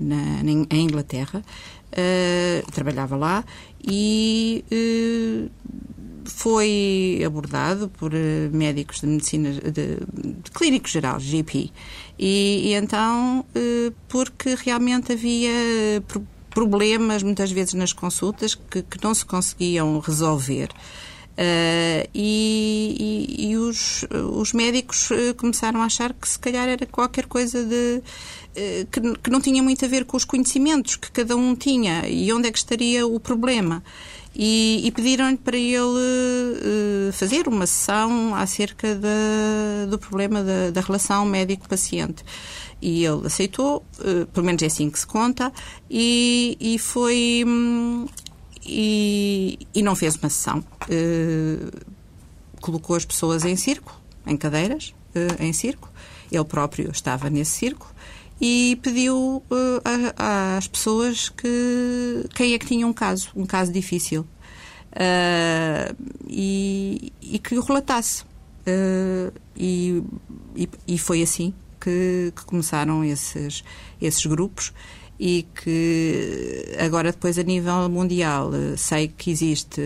na, 0.00 0.40
em 0.70 0.84
Inglaterra, 0.84 1.42
uh, 1.92 2.70
trabalhava 2.72 3.16
lá 3.16 3.44
e 3.86 4.64
uh, 4.72 5.50
foi 6.24 7.22
abordado 7.24 7.88
por 7.88 8.12
uh, 8.12 8.16
médicos 8.52 9.00
de 9.00 9.06
medicina, 9.06 9.52
de, 9.52 9.96
de 10.42 10.50
clínico 10.52 10.88
geral, 10.88 11.18
GP. 11.18 11.70
E, 12.18 12.68
e 12.68 12.74
então, 12.74 13.46
porque 14.08 14.56
realmente 14.56 15.12
havia 15.12 16.02
problemas, 16.50 17.22
muitas 17.22 17.52
vezes 17.52 17.74
nas 17.74 17.92
consultas, 17.92 18.56
que, 18.56 18.82
que 18.82 19.02
não 19.02 19.14
se 19.14 19.24
conseguiam 19.24 20.00
resolver. 20.00 20.70
Uh, 21.38 22.02
e, 22.12 23.36
e, 23.38 23.50
e 23.50 23.56
os, 23.56 24.04
os, 24.32 24.52
médicos 24.52 25.08
uh, 25.12 25.32
começaram 25.36 25.80
a 25.80 25.84
achar 25.84 26.12
que 26.12 26.28
se 26.28 26.36
calhar 26.36 26.66
era 26.66 26.84
qualquer 26.84 27.26
coisa 27.26 27.62
de 27.62 28.02
uh, 28.02 28.86
que, 28.90 29.00
que, 29.22 29.30
não 29.30 29.40
tinha 29.40 29.62
muito 29.62 29.84
a 29.84 29.88
ver 29.88 30.04
com 30.04 30.16
os 30.16 30.24
conhecimentos 30.24 30.96
que 30.96 31.12
cada 31.12 31.36
um 31.36 31.54
tinha 31.54 32.08
e 32.08 32.32
onde 32.32 32.48
é 32.48 32.50
que 32.50 32.58
estaria 32.58 33.06
o 33.06 33.20
problema. 33.20 33.84
E, 34.34 34.80
e 34.84 34.90
pediram-lhe 34.90 35.36
para 35.36 35.56
ele 35.56 37.12
fazer 37.12 37.48
uma 37.48 37.66
sessão 37.66 38.34
acerca 38.34 38.88
do 39.88 39.98
problema 39.98 40.44
da, 40.44 40.70
da 40.70 40.80
relação 40.80 41.24
médico-paciente 41.24 42.24
e 42.80 43.04
ele 43.04 43.26
aceitou, 43.26 43.84
pelo 44.32 44.46
menos 44.46 44.62
é 44.62 44.66
assim 44.66 44.90
que 44.90 44.98
se 44.98 45.06
conta, 45.06 45.52
e, 45.90 46.56
e 46.60 46.78
foi. 46.78 47.42
Hum, 47.46 48.06
e, 48.68 49.58
e 49.74 49.82
não 49.82 49.96
fez 49.96 50.16
uma 50.16 50.28
sessão. 50.28 50.62
Uh, 50.84 51.70
colocou 52.60 52.96
as 52.96 53.04
pessoas 53.04 53.44
em 53.44 53.56
círculo, 53.56 53.96
em 54.26 54.36
cadeiras, 54.36 54.94
uh, 55.14 55.42
em 55.42 55.52
círculo. 55.52 55.90
Ele 56.30 56.44
próprio 56.44 56.90
estava 56.90 57.30
nesse 57.30 57.52
círculo 57.52 57.90
e 58.40 58.78
pediu 58.82 59.42
a, 60.16 60.56
às 60.58 60.68
pessoas 60.68 61.30
que 61.30 62.26
quem 62.34 62.52
é 62.52 62.58
que 62.58 62.66
tinha 62.66 62.86
um 62.86 62.92
caso, 62.92 63.30
um 63.34 63.46
caso 63.46 63.72
difícil, 63.72 64.26
e, 66.28 67.12
e, 67.20 67.38
que 67.38 67.58
o 67.58 67.62
relatasse. 67.62 68.24
E, 69.56 70.02
e, 70.54 70.68
e, 70.86 70.98
foi 70.98 71.22
assim 71.22 71.54
que, 71.80 72.32
que 72.36 72.44
começaram 72.44 73.02
esses, 73.02 73.64
esses 74.00 74.24
grupos 74.26 74.72
e 75.18 75.46
que 75.54 76.76
agora 76.78 77.10
depois 77.12 77.38
a 77.38 77.42
nível 77.42 77.88
mundial 77.88 78.50
sei 78.76 79.08
que 79.08 79.30
existe 79.30 79.80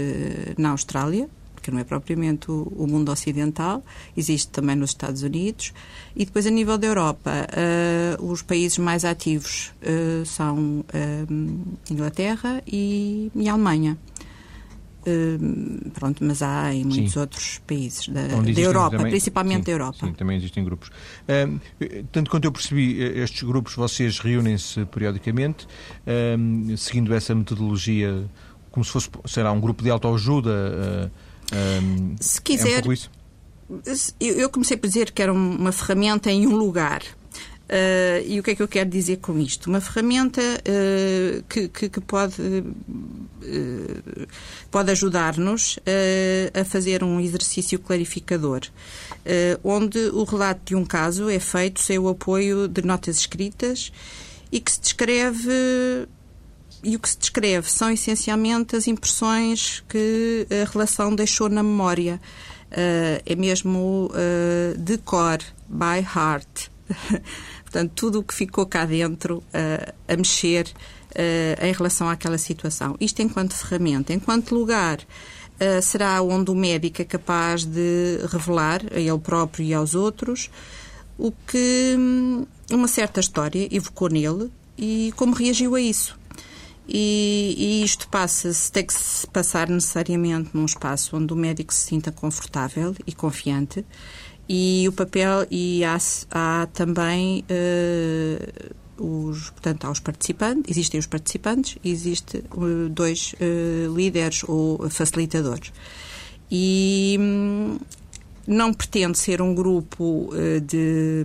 na 0.58 0.70
Austrália, 0.70 1.28
que 1.62 1.70
não 1.70 1.78
é 1.78 1.84
propriamente 1.84 2.50
o, 2.50 2.70
o, 2.76 2.86
mundo 2.86 3.10
ocidental, 3.10 3.82
existe 4.16 4.48
também 4.48 4.76
nos 4.76 4.90
Estados 4.90 5.22
Unidos. 5.22 5.72
E 6.14 6.24
depois, 6.24 6.46
a 6.46 6.50
nível 6.50 6.76
da 6.76 6.86
Europa, 6.88 7.30
uh, 8.20 8.26
os 8.26 8.42
países 8.42 8.76
mais 8.78 9.04
ativos 9.04 9.72
uh, 9.82 10.26
são 10.26 10.80
uh, 10.80 11.62
Inglaterra 11.90 12.62
e, 12.66 13.30
e 13.34 13.48
Alemanha. 13.48 13.96
Uh, 15.04 15.90
pronto, 15.90 16.24
mas 16.24 16.42
há 16.42 16.72
em 16.72 16.84
muitos 16.84 17.12
sim. 17.12 17.18
outros 17.18 17.60
países 17.66 18.08
da, 18.08 18.22
da 18.28 18.60
Europa, 18.60 18.96
também, 18.96 19.10
principalmente 19.10 19.58
sim, 19.58 19.64
da 19.64 19.72
Europa. 19.72 20.06
Sim, 20.06 20.12
também 20.12 20.36
existem 20.36 20.64
grupos. 20.64 20.88
Uh, 20.88 21.58
tanto 22.12 22.30
quanto 22.30 22.44
eu 22.44 22.52
percebi, 22.52 23.02
eh, 23.02 23.18
estes 23.18 23.42
grupos, 23.42 23.74
vocês 23.74 24.20
reúnem-se 24.20 24.84
periodicamente, 24.86 25.66
uh, 25.66 26.76
seguindo 26.76 27.12
essa 27.14 27.34
metodologia, 27.34 28.30
como 28.70 28.84
se 28.84 28.92
fosse, 28.92 29.10
será 29.26 29.50
um 29.50 29.60
grupo 29.60 29.82
de 29.82 29.90
autoajuda? 29.90 31.10
se 32.18 32.40
quiser, 32.40 32.86
é 32.86 32.88
um 32.88 32.94
eu 34.20 34.50
comecei 34.50 34.76
por 34.76 34.86
dizer 34.86 35.10
que 35.10 35.22
era 35.22 35.32
uma 35.32 35.72
ferramenta 35.72 36.30
em 36.30 36.46
um 36.46 36.56
lugar. 36.56 37.02
Uh, 37.68 38.20
e 38.26 38.38
o 38.38 38.42
que 38.42 38.50
é 38.50 38.54
que 38.54 38.62
eu 38.62 38.68
quero 38.68 38.90
dizer 38.90 39.16
com 39.18 39.38
isto? 39.38 39.68
Uma 39.68 39.80
ferramenta 39.80 40.42
uh, 40.42 41.42
que, 41.48 41.68
que, 41.68 41.88
que, 41.88 42.00
pode, 42.00 42.34
uh, 42.42 44.26
pode 44.70 44.90
ajudar-nos 44.90 45.78
a 46.52 46.64
fazer 46.64 47.02
um 47.02 47.18
exercício 47.20 47.78
clarificador, 47.78 48.60
onde 49.64 49.98
o 49.98 50.24
relato 50.24 50.60
de 50.66 50.76
um 50.76 50.84
caso 50.84 51.30
é 51.30 51.38
feito 51.38 51.80
sem 51.80 51.98
o 51.98 52.08
apoio 52.08 52.68
de 52.68 52.82
notas 52.82 53.18
escritas 53.18 53.90
e 54.50 54.60
que 54.60 54.70
se 54.70 54.80
descreve 54.80 55.50
e 56.84 56.96
o 56.96 56.98
que 56.98 57.08
se 57.08 57.18
descreve 57.18 57.70
são 57.70 57.90
essencialmente 57.90 58.76
as 58.76 58.86
impressões 58.86 59.82
que 59.88 60.46
a 60.50 60.70
relação 60.70 61.14
deixou 61.14 61.48
na 61.48 61.62
memória. 61.62 62.20
É 62.70 63.34
mesmo 63.36 64.10
de 64.78 64.98
cor, 64.98 65.38
by 65.68 66.00
heart. 66.00 66.70
Portanto, 67.72 67.92
tudo 67.94 68.20
o 68.20 68.22
que 68.22 68.34
ficou 68.34 68.66
cá 68.66 68.84
dentro 68.84 69.38
uh, 69.38 69.92
a 70.06 70.14
mexer 70.14 70.66
uh, 70.66 71.64
em 71.64 71.72
relação 71.72 72.06
àquela 72.06 72.36
situação. 72.36 72.94
Isto 73.00 73.22
enquanto 73.22 73.54
ferramenta. 73.54 74.12
Enquanto 74.12 74.54
lugar, 74.54 74.98
uh, 74.98 75.80
será 75.80 76.20
onde 76.20 76.50
o 76.50 76.54
médico 76.54 77.00
é 77.00 77.04
capaz 77.06 77.64
de 77.64 78.18
revelar 78.30 78.82
a 78.94 79.00
ele 79.00 79.18
próprio 79.18 79.64
e 79.64 79.72
aos 79.72 79.94
outros 79.94 80.50
o 81.16 81.32
que 81.32 81.94
um, 81.98 82.46
uma 82.70 82.88
certa 82.88 83.20
história 83.20 83.66
evocou 83.70 84.10
nele 84.10 84.50
e 84.76 85.10
como 85.16 85.32
reagiu 85.32 85.74
a 85.74 85.80
isso. 85.80 86.20
E, 86.86 87.54
e, 87.56 87.84
isto 87.84 88.06
passa-se, 88.08 88.70
tem 88.70 88.84
que 88.84 88.92
se 88.92 89.26
passar 89.28 89.68
necessariamente 89.68 90.50
num 90.52 90.66
espaço 90.66 91.16
onde 91.16 91.32
o 91.32 91.36
médico 91.36 91.72
se 91.72 91.86
sinta 91.86 92.10
confortável 92.10 92.94
e 93.06 93.12
confiante 93.12 93.86
e 94.48 94.86
o 94.88 94.92
papel, 94.92 95.46
e 95.50 95.84
há, 95.84 95.98
há 96.30 96.68
também 96.72 97.44
uh, 97.48 99.28
os, 99.28 99.50
portanto, 99.50 99.86
há 99.86 99.90
os 99.90 100.00
participantes, 100.00 100.64
existem 100.70 101.00
os 101.00 101.06
participantes 101.06 101.78
e 101.82 101.90
existem 101.90 102.42
uh, 102.54 102.88
dois 102.88 103.34
uh, 103.34 103.94
líderes 103.94 104.44
ou 104.46 104.88
facilitadores. 104.90 105.72
E 106.50 107.16
hum, 107.18 107.78
não 108.46 108.74
pretende 108.74 109.16
ser 109.16 109.40
um 109.40 109.54
grupo 109.54 110.30
de 110.66 111.24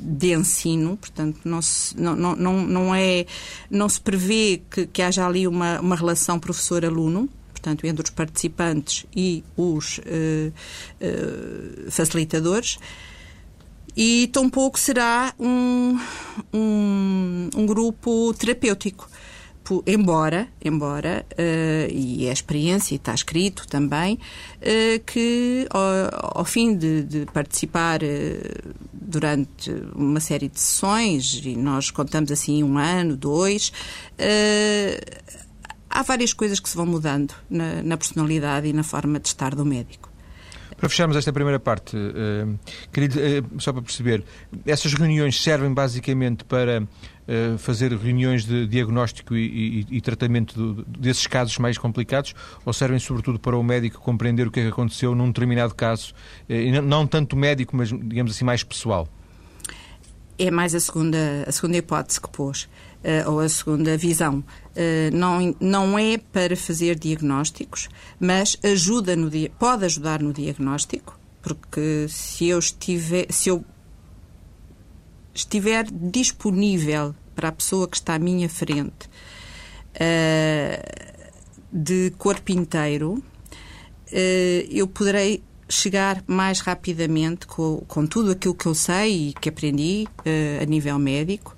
de 0.00 0.32
ensino, 0.32 0.96
portanto 0.96 1.40
não 1.44 1.60
se, 1.60 1.98
não, 2.00 2.14
não, 2.14 2.36
não, 2.36 2.94
é, 2.94 3.26
não 3.70 3.88
se 3.88 4.00
prevê 4.00 4.62
que, 4.70 4.86
que 4.86 5.02
haja 5.02 5.26
ali 5.26 5.46
uma, 5.46 5.80
uma 5.80 5.96
relação 5.96 6.38
professor-aluno, 6.38 7.28
portanto, 7.58 7.86
entre 7.86 8.04
os 8.04 8.10
participantes 8.10 9.04
e 9.14 9.44
os 9.56 9.98
uh, 9.98 10.02
uh, 11.00 11.90
facilitadores. 11.90 12.78
E 13.96 14.28
tampouco 14.28 14.78
será 14.78 15.34
um, 15.38 15.98
um, 16.52 17.50
um 17.56 17.66
grupo 17.66 18.32
terapêutico 18.34 19.08
embora, 19.86 20.48
embora 20.64 21.26
uh, 21.32 21.92
e 21.92 22.26
é 22.26 22.32
experiência, 22.32 22.94
e 22.94 22.96
está 22.96 23.14
escrito 23.14 23.66
também, 23.68 24.14
uh, 24.14 25.04
que 25.04 25.66
ao, 25.70 26.38
ao, 26.40 26.44
fim 26.44 26.74
de, 26.74 27.02
de 27.02 27.26
participar 27.26 28.02
uh, 28.02 28.74
durante 28.92 29.70
uma 29.94 30.20
série 30.20 30.48
de 30.48 30.58
sessões, 30.58 31.40
e 31.44 31.56
nós 31.56 31.90
contamos 31.90 32.32
assim 32.32 32.62
um 32.62 32.78
ano, 32.78 33.16
dois, 33.16 33.72
há 35.98 36.02
várias 36.02 36.32
coisas 36.32 36.60
que 36.60 36.68
se 36.68 36.76
vão 36.76 36.86
mudando 36.86 37.34
na, 37.50 37.82
na 37.82 37.96
personalidade 37.96 38.68
e 38.68 38.72
na 38.72 38.84
forma 38.84 39.18
de 39.18 39.26
estar 39.26 39.52
do 39.52 39.64
médico. 39.64 40.08
Para 40.76 40.88
fecharmos 40.88 41.16
esta 41.16 41.32
primeira 41.32 41.58
parte, 41.58 41.96
uh, 41.96 42.56
queria, 42.92 43.42
uh, 43.42 43.60
só 43.60 43.72
para 43.72 43.82
perceber, 43.82 44.22
essas 44.64 44.94
reuniões 44.94 45.42
servem 45.42 45.74
basicamente 45.74 46.44
para 46.44 46.82
uh, 46.84 47.58
fazer 47.58 47.92
reuniões 47.92 48.44
de 48.44 48.64
diagnóstico 48.68 49.34
e, 49.34 49.86
e, 49.90 49.96
e 49.96 50.00
tratamento 50.00 50.54
do, 50.54 50.84
desses 50.84 51.26
casos 51.26 51.58
mais 51.58 51.76
complicados 51.76 52.32
ou 52.64 52.72
servem 52.72 53.00
sobretudo 53.00 53.40
para 53.40 53.56
o 53.56 53.62
médico 53.64 54.00
compreender 54.00 54.46
o 54.46 54.52
que 54.52 54.60
é 54.60 54.62
que 54.62 54.68
aconteceu 54.68 55.16
num 55.16 55.26
determinado 55.26 55.74
caso, 55.74 56.14
não, 56.48 56.82
não 56.82 57.06
tanto 57.08 57.34
médico, 57.34 57.76
mas 57.76 57.88
digamos 57.88 58.30
assim 58.30 58.44
mais 58.44 58.62
pessoal? 58.62 59.08
É 60.38 60.52
mais 60.52 60.76
a 60.76 60.78
segunda, 60.78 61.18
a 61.44 61.50
segunda 61.50 61.76
hipótese 61.76 62.20
que 62.20 62.28
pôs. 62.28 62.68
Uh, 62.98 63.30
ou 63.30 63.38
a 63.38 63.48
segunda 63.48 63.96
visão. 63.96 64.40
Uh, 64.74 65.16
não, 65.16 65.54
não 65.60 65.96
é 65.96 66.18
para 66.18 66.56
fazer 66.56 66.98
diagnósticos, 66.98 67.88
mas 68.18 68.58
ajuda 68.62 69.14
no 69.14 69.30
pode 69.50 69.84
ajudar 69.84 70.20
no 70.20 70.32
diagnóstico, 70.32 71.18
porque 71.40 72.06
se 72.08 72.48
eu 72.48 72.58
estiver, 72.58 73.26
se 73.30 73.50
eu 73.50 73.64
estiver 75.32 75.86
disponível 75.92 77.14
para 77.36 77.50
a 77.50 77.52
pessoa 77.52 77.86
que 77.86 77.96
está 77.96 78.16
à 78.16 78.18
minha 78.18 78.48
frente 78.48 79.08
uh, 79.94 81.18
de 81.72 82.12
corpo 82.18 82.50
inteiro, 82.50 83.22
eu 84.70 84.88
poderei 84.88 85.44
chegar 85.68 86.24
mais 86.26 86.60
rapidamente 86.60 87.46
com, 87.46 87.84
com 87.86 88.06
tudo 88.06 88.32
aquilo 88.32 88.54
que 88.54 88.66
eu 88.66 88.74
sei 88.74 89.28
e 89.28 89.32
que 89.34 89.50
aprendi 89.50 90.08
a 90.62 90.64
nível 90.64 90.98
médico 90.98 91.54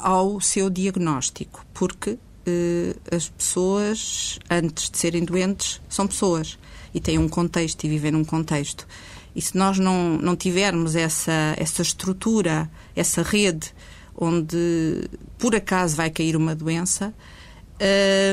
ao 0.00 0.40
seu 0.40 0.68
diagnóstico, 0.70 1.64
porque 1.72 2.18
eh, 2.46 2.96
as 3.10 3.28
pessoas, 3.28 4.38
antes 4.50 4.90
de 4.90 4.98
serem 4.98 5.24
doentes, 5.24 5.80
são 5.88 6.06
pessoas 6.06 6.58
e 6.94 7.00
têm 7.00 7.18
um 7.18 7.28
contexto 7.28 7.84
e 7.84 7.88
vivem 7.88 8.10
num 8.10 8.24
contexto. 8.24 8.86
E 9.34 9.40
se 9.40 9.56
nós 9.56 9.78
não, 9.78 10.18
não 10.18 10.34
tivermos 10.34 10.96
essa, 10.96 11.54
essa 11.56 11.82
estrutura, 11.82 12.70
essa 12.96 13.22
rede, 13.22 13.72
onde 14.16 15.08
por 15.38 15.54
acaso 15.54 15.96
vai 15.96 16.10
cair 16.10 16.36
uma 16.36 16.54
doença, 16.54 17.14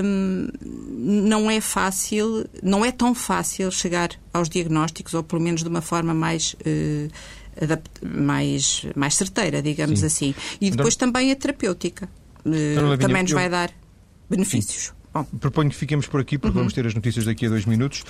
hum, 0.04 0.48
não 0.92 1.50
é 1.50 1.62
fácil, 1.62 2.46
não 2.64 2.84
é 2.84 2.92
tão 2.92 3.14
fácil 3.14 3.72
chegar 3.72 4.10
aos 4.34 4.50
diagnósticos, 4.50 5.14
ou 5.14 5.24
pelo 5.24 5.42
menos 5.42 5.62
de 5.62 5.70
uma 5.70 5.82
forma 5.82 6.14
mais. 6.14 6.54
Uh, 6.56 7.12
mais, 8.04 8.86
mais 8.96 9.16
certeira, 9.16 9.62
digamos 9.62 10.00
Sim. 10.00 10.06
assim. 10.06 10.36
E 10.62 10.72
depois 10.72 10.96
então, 10.96 11.12
também 11.12 11.32
a 11.32 11.36
terapêutica. 11.36 12.10
Uh, 12.46 12.98
também 12.98 13.24
nos 13.24 13.32
vai 13.32 13.50
dar 13.50 13.72
benefícios. 14.30 14.94
Bom. 15.14 15.24
Proponho 15.40 15.70
que 15.70 15.76
fiquemos 15.76 16.06
por 16.06 16.20
aqui, 16.20 16.38
porque 16.38 16.56
uhum. 16.56 16.64
vamos 16.64 16.74
ter 16.74 16.86
as 16.86 16.94
notícias 16.94 17.26
daqui 17.26 17.46
a 17.46 17.50
dois 17.50 17.66
minutos. 17.66 18.04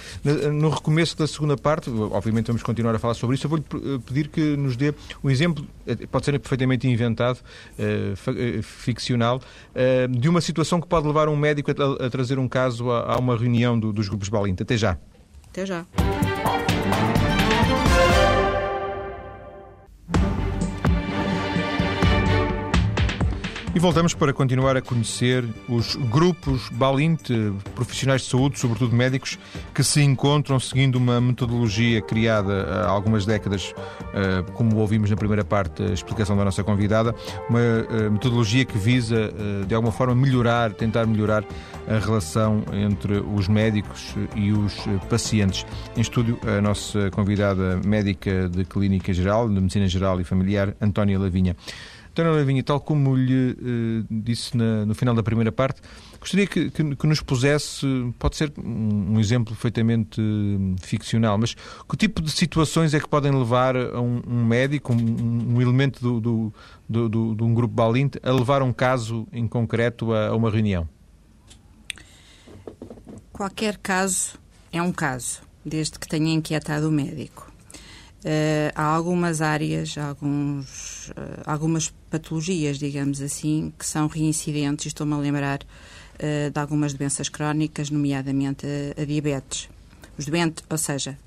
No 0.54 0.70
recomeço 0.70 1.18
da 1.18 1.28
segunda 1.28 1.56
parte, 1.56 1.90
obviamente 1.90 2.48
vamos 2.48 2.64
continuar 2.64 2.96
a 2.96 3.00
falar 3.00 3.14
sobre 3.14 3.36
isso, 3.36 3.46
eu 3.46 3.50
vou-lhe 3.50 3.64
eh, 3.74 4.00
pedir 4.06 4.28
que 4.28 4.58
nos 4.58 4.76
dê 4.76 4.94
um 5.24 5.30
exemplo, 5.30 5.66
eh, 5.86 5.96
pode 6.12 6.26
ser 6.26 6.38
perfeitamente 6.40 6.88
inventado, 6.88 7.40
uh, 7.80 8.62
ficcional, 8.64 9.40
uh, 9.40 10.08
de 10.08 10.28
uma 10.28 10.42
situação 10.42 10.82
que 10.82 10.88
pode 10.88 11.08
levar 11.08 11.30
um 11.30 11.36
médico 11.36 11.72
a, 11.72 12.06
a 12.06 12.10
trazer 12.10 12.40
um 12.40 12.48
caso 12.48 12.92
a, 12.92 13.14
a 13.14 13.18
uma 13.18 13.38
reunião 13.38 13.80
do, 13.80 13.94
dos 13.94 14.10
grupos 14.10 14.28
Balint. 14.28 14.60
Até 14.62 14.76
já. 14.76 14.98
Até 15.50 15.66
já. 15.66 15.86
E 23.78 23.80
voltamos 23.80 24.16
para 24.16 24.34
continuar 24.34 24.76
a 24.76 24.82
conhecer 24.82 25.46
os 25.70 25.96
grupos 25.96 26.68
Balint, 26.70 27.30
profissionais 27.76 28.24
de 28.24 28.28
saúde, 28.28 28.58
sobretudo 28.58 28.96
médicos, 28.96 29.38
que 29.72 29.84
se 29.84 30.02
encontram 30.02 30.60
seguindo 30.60 30.96
uma 30.96 31.22
metodologia 31.22 32.02
criada 32.02 32.64
há 32.86 32.88
algumas 32.88 33.24
décadas, 33.24 33.76
eh, 34.16 34.44
como 34.56 34.78
ouvimos 34.78 35.12
na 35.12 35.16
primeira 35.16 35.46
parte 35.46 35.84
a 35.84 35.94
explicação 35.94 36.36
da 36.36 36.44
nossa 36.44 36.64
convidada, 36.64 37.14
uma 37.48 37.60
eh, 37.60 38.10
metodologia 38.10 38.66
que 38.66 38.80
visa, 38.80 39.16
eh, 39.16 39.66
de 39.68 39.76
alguma 39.76 39.92
forma, 39.92 40.16
melhorar, 40.16 40.74
tentar 40.74 41.06
melhorar 41.06 41.46
a 41.88 42.00
relação 42.00 42.64
entre 42.74 43.20
os 43.20 43.48
médicos 43.48 44.16
e 44.36 44.52
os 44.54 44.74
pacientes. 45.08 45.68
Em 45.96 46.02
estúdio, 46.02 46.40
a 46.48 46.60
nossa 46.60 47.12
convidada 47.12 47.80
médica 47.86 48.50
de 48.50 48.66
Clínica 48.66 49.14
Geral, 49.14 49.48
de 49.48 49.54
Medicina 49.54 49.88
Geral 49.88 50.20
e 50.20 50.24
Familiar, 50.24 50.76
Antónia 50.82 51.20
Lavinha. 51.20 51.56
António 52.18 52.34
Levinha, 52.34 52.64
tal 52.64 52.80
como 52.80 53.16
lhe 53.16 53.52
uh, 53.52 54.06
disse 54.10 54.58
na, 54.58 54.88
no 54.88 54.96
final 54.96 55.14
da 55.14 55.22
primeira 55.22 55.52
parte, 55.52 55.82
gostaria 56.20 56.48
que, 56.48 56.72
que, 56.72 56.96
que 56.96 57.08
nos 57.08 57.22
pusesse, 57.22 57.86
pode 58.18 58.36
ser 58.36 58.52
um, 58.58 59.14
um, 59.14 59.20
exemplo 59.20 59.54
perfeitamente 59.54 60.20
ficcional, 60.82 61.38
mas 61.38 61.54
que 61.54 61.96
tipo 61.96 62.20
de 62.20 62.32
situações 62.32 62.96
é 62.96 63.00
que 63.00 63.08
podem 63.08 63.32
levar 63.32 63.78
a 63.78 64.02
um, 64.02 64.24
um 64.28 64.44
médico, 64.44 64.94
um, 64.94 65.56
um 65.56 65.62
elemento 65.62 66.02
do, 66.02 66.20
do, 66.20 66.54
do, 66.90 67.10
do, 67.10 67.36
de 67.36 67.44
um 67.44 67.54
grupo 67.54 67.76
Balint, 67.76 68.16
a 68.24 68.32
levar 68.32 68.64
um 68.64 68.74
caso 68.74 69.28
em 69.32 69.48
concreto 69.48 70.12
a, 70.12 70.30
a 70.30 70.36
uma 70.36 70.50
reunião? 70.50 70.90
Qualquer 73.32 73.78
caso 73.78 74.40
é 74.72 74.82
um 74.82 74.92
caso, 74.92 75.44
desde 75.64 76.00
que 76.00 76.08
tenha 76.08 76.34
inquietado 76.34 76.90
o 76.90 76.92
médico. 76.92 77.48
Uh, 78.26 78.74
há 78.74 78.84
algumas 78.84 79.42
áreas, 79.42 79.96
alguns, 79.96 81.10
uh, 81.10 81.44
algumas 81.46 81.94
patologias, 82.10 82.78
digamos 82.78 83.22
assim, 83.22 83.74
que 83.78 83.86
são 83.86 84.08
reincidentes. 84.08 84.88
Estou-me 84.88 85.14
a 85.14 85.18
lembrar 85.18 85.60
uh, 85.62 86.52
de 86.52 86.60
algumas 86.60 86.94
doenças 86.94 87.30
crónicas, 87.30 87.90
nomeadamente 87.90 88.66
a, 88.66 89.02
a, 89.02 89.06
diabetes. 89.06 89.70
Os 90.18 90.26
doentes, 90.26 90.64
ou 90.70 90.78
seja, 90.78 91.18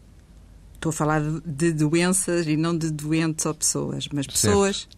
estou 0.75 0.90
a 0.90 0.92
falar 0.92 1.22
de, 1.44 1.72
doenças 1.72 2.46
e 2.46 2.56
não 2.56 2.76
de 2.76 2.90
doentes 2.90 3.46
ou 3.46 3.54
pessoas, 3.54 4.08
mas 4.12 4.26
pessoas 4.26 4.88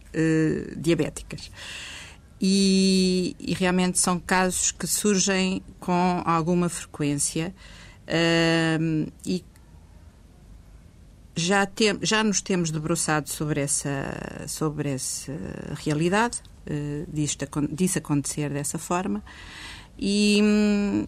diabéticas. 0.77 1.51
E, 2.41 3.35
e, 3.39 3.53
realmente 3.53 3.97
são 3.99 4.19
casos 4.19 4.71
que 4.71 4.85
surgem 4.85 5.61
com 5.79 6.21
alguma 6.25 6.67
frequência 6.69 7.53
e 9.25 9.43
já, 11.35 11.65
tem, 11.65 11.97
já 12.01 12.23
nos 12.23 12.41
temos 12.41 12.71
debruçado 12.71 13.29
sobre 13.29 13.61
essa, 13.61 14.45
sobre 14.47 14.89
essa 14.89 15.33
realidade, 15.75 16.41
uh, 16.67 17.11
disto, 17.11 17.45
disso 17.71 17.97
acontecer 17.97 18.49
dessa 18.49 18.77
forma, 18.77 19.23
e, 19.97 21.07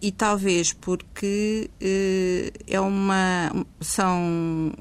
e 0.00 0.12
talvez 0.12 0.72
porque 0.72 1.70
uh, 1.80 2.64
é 2.66 2.80
uma. 2.80 3.66
são. 3.80 4.72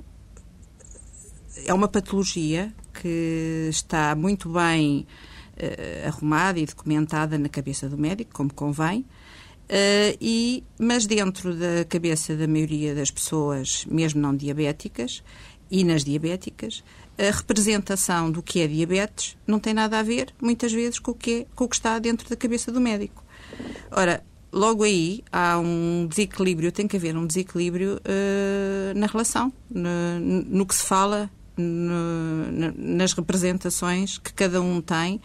É 1.65 1.73
uma 1.73 1.87
patologia 1.87 2.73
que 2.93 3.67
está 3.69 4.15
muito 4.15 4.49
bem 4.49 5.05
uh, 5.57 6.07
arrumada 6.07 6.59
e 6.59 6.65
documentada 6.65 7.37
na 7.37 7.49
cabeça 7.49 7.87
do 7.87 7.97
médico, 7.97 8.31
como 8.33 8.53
convém, 8.53 9.05
Uh, 9.71 10.17
e, 10.19 10.65
mas 10.77 11.05
dentro 11.05 11.55
da 11.55 11.85
cabeça 11.87 12.35
da 12.35 12.45
maioria 12.45 12.93
das 12.93 13.09
pessoas, 13.09 13.85
mesmo 13.89 14.19
não 14.19 14.35
diabéticas, 14.35 15.23
e 15.71 15.85
nas 15.85 16.03
diabéticas, 16.03 16.83
a 17.17 17.31
representação 17.31 18.29
do 18.29 18.43
que 18.43 18.59
é 18.59 18.67
diabetes 18.67 19.37
não 19.47 19.59
tem 19.59 19.73
nada 19.73 19.97
a 19.97 20.03
ver, 20.03 20.33
muitas 20.41 20.73
vezes, 20.73 20.99
com 20.99 21.11
o 21.11 21.15
que, 21.15 21.31
é, 21.31 21.45
com 21.55 21.63
o 21.63 21.69
que 21.69 21.75
está 21.75 21.97
dentro 21.99 22.29
da 22.29 22.35
cabeça 22.35 22.69
do 22.69 22.81
médico. 22.81 23.23
Ora, 23.89 24.21
logo 24.51 24.83
aí 24.83 25.23
há 25.31 25.57
um 25.57 26.05
desequilíbrio, 26.05 26.71
tem 26.73 26.85
que 26.85 26.97
haver 26.97 27.15
um 27.15 27.25
desequilíbrio 27.25 27.95
uh, 27.95 28.99
na 28.99 29.07
relação, 29.07 29.53
no, 29.69 30.19
no, 30.19 30.65
que 30.65 30.75
se 30.75 30.83
fala, 30.83 31.31
no, 31.61 32.73
nas 32.77 33.13
representações 33.13 34.17
que 34.17 34.33
cada 34.33 34.61
um 34.61 34.81
tem 34.81 35.21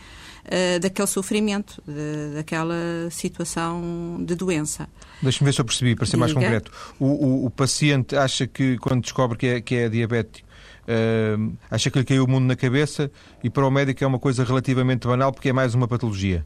uh, 0.46 0.81
daquele 0.81 1.09
sofrimento, 1.09 1.83
de, 1.87 2.35
daquela 2.35 2.75
situação 3.11 4.18
de 4.20 4.35
doença. 4.35 4.88
Deixe-me 5.22 5.46
ver 5.46 5.53
se 5.53 5.61
eu 5.61 5.64
percebi, 5.64 5.94
para 5.94 6.07
ser 6.07 6.12
Diga. 6.12 6.20
mais 6.20 6.33
concreto. 6.33 6.70
O, 6.99 7.07
o, 7.07 7.46
o, 7.46 7.51
paciente 7.51 8.16
acha 8.16 8.46
que, 8.46 8.77
quando 8.79 9.03
descobre 9.03 9.37
que 9.37 9.46
é, 9.46 9.61
que 9.61 9.75
é 9.75 9.88
diabético, 9.88 10.46
uh, 10.87 11.57
acha 11.70 11.90
que 11.90 11.99
lhe 11.99 12.05
caiu 12.05 12.25
o 12.25 12.29
mundo 12.29 12.46
na 12.46 12.57
cabeça 12.57 13.11
e 13.42 13.51
para 13.51 13.66
o 13.66 13.70
médico 13.70 14.03
é 14.03 14.07
uma 14.07 14.18
coisa 14.18 14.44
relativamente 14.44 15.07
banal 15.07 15.33
porque 15.33 15.49
é 15.49 15.53
mais 15.53 15.75
uma 15.75 15.88
patologia? 15.88 16.44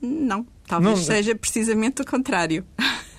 Não, 0.00 0.46
talvez 0.66 0.98
não, 0.98 1.04
seja 1.04 1.34
precisamente 1.34 2.00
o 2.00 2.06
contrário. 2.06 2.64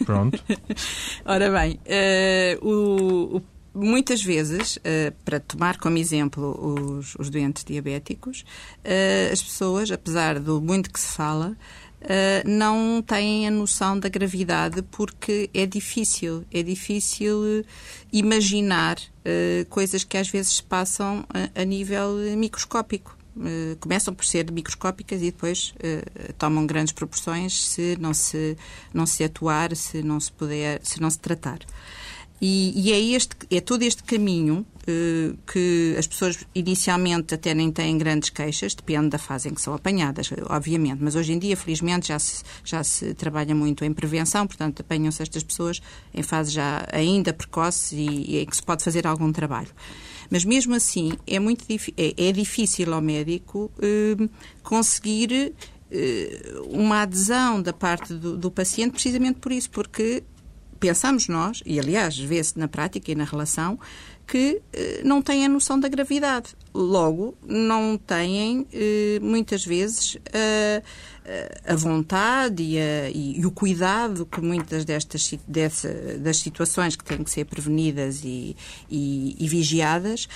Pronto. 0.03 0.41
Ora 1.25 1.51
bem, 1.51 1.79
uh, 1.85 2.67
o, 2.67 3.37
o 3.37 3.41
muitas 3.73 4.21
vezes, 4.21 4.77
uh, 4.77 5.13
para 5.23 5.39
tomar 5.39 5.77
como 5.77 5.97
exemplo 5.97 6.57
os, 6.59 7.15
os 7.15 7.29
doentes 7.29 7.63
diabéticos, 7.63 8.41
uh, 8.85 9.31
as 9.31 9.41
pessoas, 9.41 9.91
apesar 9.91 10.39
do 10.39 10.61
muito 10.61 10.91
que 10.91 10.99
se 10.99 11.15
fala, 11.15 11.55
uh, 12.01 12.49
não 12.49 13.01
têm 13.01 13.47
a 13.47 13.51
noção 13.51 13.97
da 13.97 14.09
gravidade 14.09 14.81
porque 14.83 15.49
é 15.53 15.65
difícil, 15.65 16.45
é 16.51 16.61
difícil 16.61 17.65
imaginar 18.11 18.97
coisas 19.69 20.03
que 20.03 20.17
às 20.17 20.27
vezes 20.27 20.55
se 20.55 20.63
passam 20.63 21.23
a, 21.29 21.61
a 21.61 21.63
nível 21.63 22.15
microscópico. 22.35 23.15
começam 23.79 24.15
por 24.15 24.25
ser 24.25 24.51
microscópicas 24.51 25.21
e 25.21 25.25
depois 25.25 25.75
tomam 26.39 26.65
grandes 26.65 26.91
proporções 26.91 27.67
se 27.67 27.95
não 27.99 28.15
se 28.15 28.57
não 28.91 29.05
se 29.05 29.23
atuar, 29.23 29.75
se 29.75 30.01
não 30.01 30.19
se 30.19 30.31
puder, 30.31 30.81
se 30.83 30.99
não 30.99 31.09
se 31.09 31.19
tratar. 31.19 31.59
E, 32.41 32.73
e, 32.75 32.91
é, 32.91 32.99
este, 32.99 33.35
é 33.51 33.61
todo 33.61 33.83
este 33.83 34.03
caminho 34.03 34.65
uh, 34.81 35.37
que 35.45 35.95
as 35.97 36.07
pessoas 36.07 36.39
inicialmente 36.55 37.35
até 37.35 37.53
nem 37.53 37.71
têm 37.71 37.95
grandes 37.99 38.31
queixas, 38.31 38.73
depende 38.73 39.09
da 39.09 39.19
fase 39.19 39.47
em 39.47 39.53
que 39.53 39.61
são 39.61 39.75
apanhadas, 39.75 40.31
obviamente, 40.49 40.97
mas 41.01 41.15
hoje 41.15 41.33
em 41.33 41.37
dia, 41.37 41.55
felizmente, 41.55 42.07
já 42.07 42.17
se, 42.17 42.43
já 42.65 42.83
se 42.83 43.13
trabalha 43.13 43.53
muito 43.53 43.85
em 43.85 43.93
prevenção, 43.93 44.47
portanto, 44.47 44.79
apanham-se 44.79 45.21
estas 45.21 45.43
pessoas 45.43 45.79
em 46.11 46.23
fase 46.23 46.51
já 46.51 46.87
ainda 46.91 47.31
precoce 47.31 47.95
e, 47.95 48.31
e 48.31 48.39
em 48.39 48.45
que 48.47 48.55
se 48.55 48.63
pode 48.63 48.83
fazer 48.83 49.05
algum 49.05 49.31
trabalho. 49.31 49.69
Mas 50.31 50.43
mesmo 50.43 50.73
assim, 50.73 51.11
é, 51.27 51.37
muito 51.39 51.63
é, 51.69 52.29
é 52.29 52.31
difícil 52.31 52.91
ao 52.91 53.01
médico 53.01 53.69
uh, 53.77 54.29
conseguir 54.63 55.53
uh, 55.91 56.69
uma 56.69 57.01
adesão 57.01 57.61
da 57.61 57.73
parte 57.73 58.13
do, 58.13 58.35
do 58.35 58.49
paciente 58.49 58.93
precisamente 58.93 59.39
por 59.39 59.51
isso, 59.51 59.69
porque 59.69 60.23
pensamos 60.81 61.27
nós, 61.27 61.61
e 61.65 61.79
aliás 61.79 62.17
vê-se 62.17 62.57
na 62.57 62.67
prática 62.67 63.11
e 63.11 63.15
na 63.15 63.23
relação, 63.23 63.79
que 64.27 64.61
eh, 64.73 65.01
não 65.05 65.21
têm 65.21 65.45
a 65.45 65.49
noção 65.49 65.79
da 65.79 65.87
gravidade. 65.87 66.55
Logo, 66.73 67.37
não 67.45 67.97
têm, 67.97 68.65
eh, 68.73 69.19
muitas 69.21 69.63
vezes, 69.63 70.17
a 71.65 71.75
vontade 71.75 72.63
e, 72.63 72.79
a, 72.79 73.09
e, 73.09 73.45
o 73.45 73.51
cuidado 73.51 74.25
que 74.25 74.41
muitas 74.41 74.83
destas 74.83 75.33
dessa, 75.47 75.89
das 76.17 76.37
situações 76.37 76.95
que 76.95 77.03
têm 77.03 77.23
que 77.23 77.29
ser 77.29 77.45
prevenidas 77.45 78.23
e, 78.23 78.55
e, 78.89 79.35
e 79.39 79.47
vigiadas 79.47 80.27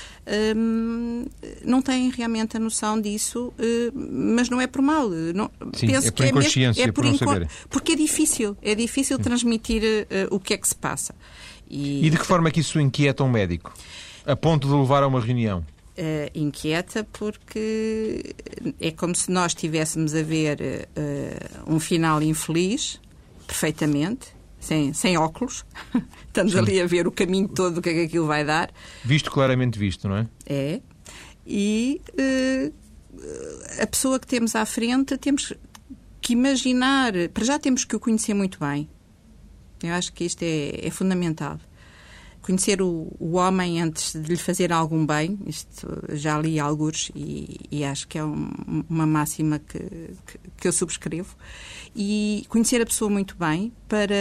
um, 0.56 1.26
não 1.64 1.82
têm 1.82 2.10
realmente 2.12 2.58
a 2.58 2.60
noção 2.60 3.00
disso, 3.00 3.52
uh, 3.58 3.92
mas 3.94 4.50
não 4.50 4.62
é 4.62 4.68
por 4.68 4.82
mal. 4.82 5.10
Não, 5.10 5.50
Sim, 5.74 5.88
penso 5.88 6.08
é 6.08 6.12
por 6.12 6.24
que 6.24 6.30
inconsciência, 6.30 6.84
é, 6.84 6.86
mesmo, 6.86 6.90
é 6.90 6.92
por, 6.92 7.18
por 7.18 7.40
não 7.40 7.48
Porque 7.70 7.92
é 7.94 7.96
difícil, 7.96 8.56
é 8.62 8.76
difícil 8.76 9.18
transmitir 9.18 9.82
uh, 9.84 10.36
o 10.36 10.40
que 10.40 10.54
é 10.54 10.58
que 10.58 10.68
se 10.68 10.76
passa. 10.76 11.16
E... 11.70 12.06
e 12.06 12.10
de 12.10 12.18
que 12.18 12.26
forma 12.26 12.50
é 12.50 12.52
que 12.52 12.60
isso 12.60 12.80
inquieta 12.80 13.24
um 13.24 13.30
médico? 13.30 13.74
A 14.26 14.36
ponto 14.36 14.68
de 14.68 14.74
levar 14.74 15.04
a 15.04 15.08
uma 15.08 15.20
reunião? 15.20 15.66
Uh, 15.98 16.30
inquieta 16.36 17.08
porque 17.14 18.36
é 18.82 18.92
como 18.92 19.16
se 19.16 19.32
nós 19.32 19.54
estivéssemos 19.54 20.14
a 20.14 20.22
ver 20.22 20.60
uh, 20.60 21.74
um 21.74 21.80
final 21.80 22.22
infeliz, 22.22 23.00
perfeitamente, 23.48 24.28
sem, 24.60 24.92
sem 24.92 25.18
óculos. 25.18 25.66
Estamos 26.28 26.52
Sim. 26.52 26.60
ali 26.60 26.82
a 26.82 26.86
ver 26.86 27.08
o 27.08 27.12
caminho 27.12 27.48
todo 27.48 27.76
do 27.76 27.82
que 27.82 27.90
é 27.90 27.94
que 27.94 28.02
aquilo 28.02 28.28
vai 28.28 28.44
dar. 28.44 28.72
Visto 29.06 29.32
claramente 29.32 29.80
visto, 29.80 30.10
não 30.10 30.18
é? 30.18 30.28
É. 30.46 30.82
E 31.48 32.02
uh, 32.12 32.74
a 33.82 33.88
pessoa 33.88 34.20
que 34.20 34.28
temos 34.28 34.54
à 34.54 34.66
frente 34.66 35.18
temos 35.18 35.54
que 36.20 36.34
imaginar, 36.34 37.14
para 37.34 37.46
já 37.46 37.58
temos 37.58 37.86
que 37.86 37.96
o 37.96 38.00
conhecer 38.02 38.34
muito 38.34 38.60
bem. 38.60 38.90
Eu 39.82 39.94
acho 39.94 40.12
que 40.12 40.26
isto 40.26 40.42
é, 40.44 40.88
é 40.88 40.90
fundamental 40.90 41.60
conhecer 42.46 42.80
o, 42.80 43.12
o, 43.20 43.38
homem 43.38 43.82
antes 43.82 44.14
de 44.14 44.30
lhe 44.30 44.38
fazer 44.38 44.72
algum 44.72 45.04
bem, 45.04 45.40
isto 45.48 45.88
já 46.12 46.40
li 46.40 46.60
alguns 46.60 47.12
e, 47.16 47.58
e 47.72 47.84
acho 47.84 48.08
que 48.08 48.20
é 48.20 48.24
um, 48.24 48.52
uma 48.88 49.08
máxima 49.08 49.58
que, 49.58 49.80
que, 49.80 50.40
que, 50.56 50.68
eu 50.68 50.72
subscrevo, 50.72 51.36
e 51.96 52.46
conhecer 52.48 52.80
a 52.80 52.86
pessoa 52.86 53.10
muito 53.10 53.36
bem 53.36 53.74
para 53.88 54.16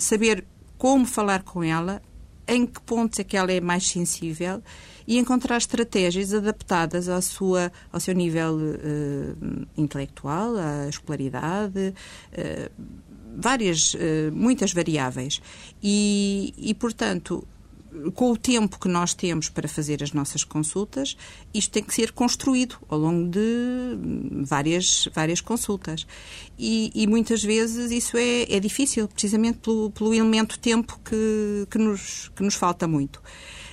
saber 0.00 0.44
como 0.76 1.06
falar 1.06 1.44
com 1.44 1.62
ela, 1.62 2.02
em 2.48 2.66
que 2.66 2.80
pontos 2.80 3.20
é 3.20 3.24
que 3.24 3.36
ela 3.36 3.52
é 3.52 3.60
mais 3.60 3.86
sensível 3.86 4.60
e 5.06 5.16
encontrar 5.16 5.58
estratégias 5.58 6.34
adaptadas 6.34 7.08
à 7.08 7.20
sua, 7.20 7.70
ao 7.92 8.00
seu 8.00 8.14
nível 8.14 8.56
uh, 8.56 9.66
intelectual, 9.76 10.56
à 10.56 10.88
escolaridade, 10.88 11.94
uh, 12.32 12.70
várias, 13.36 13.94
uh, 13.94 13.98
muitas 14.32 14.72
variáveis. 14.72 15.40
E, 15.80 16.52
e, 16.58 16.74
portanto, 16.74 17.46
com 18.14 18.32
o 18.32 18.36
tempo 18.36 18.78
que 18.78 18.88
nós 18.88 19.14
temos 19.14 19.48
para 19.48 19.68
fazer 19.68 20.02
as 20.02 20.12
nossas 20.12 20.44
consultas, 20.44 21.16
isto 21.52 21.70
tem 21.70 21.82
que 21.82 21.94
ser 21.94 22.12
construído 22.12 22.76
ao 22.88 22.98
longo 22.98 23.28
de 23.28 23.98
várias, 24.44 25.08
várias 25.14 25.40
consultas. 25.40 26.06
E, 26.58 26.90
e 26.94 27.06
muitas 27.06 27.42
vezes 27.42 27.90
isso 27.90 28.16
é, 28.16 28.42
é 28.42 28.60
difícil, 28.60 29.08
precisamente 29.08 29.58
pelo, 29.58 29.90
pelo 29.90 30.14
elemento 30.14 30.58
tempo 30.58 31.00
que, 31.04 31.66
que, 31.70 31.78
nos, 31.78 32.30
que 32.34 32.42
nos 32.42 32.54
falta 32.54 32.86
muito. 32.86 33.20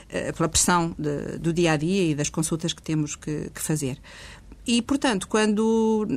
Eh, 0.10 0.32
pela 0.32 0.48
pressão 0.48 0.96
de, 0.98 1.38
do 1.38 1.52
dia 1.52 1.74
a 1.74 1.78
dia 1.78 2.12
e 2.12 2.16
das 2.16 2.30
consultas 2.30 2.72
que 2.72 2.82
temos 2.82 3.16
que, 3.16 3.50
que 3.54 3.62
fazer. 3.62 4.00
E, 4.66 4.82
portanto, 4.82 5.28
quando 5.28 6.08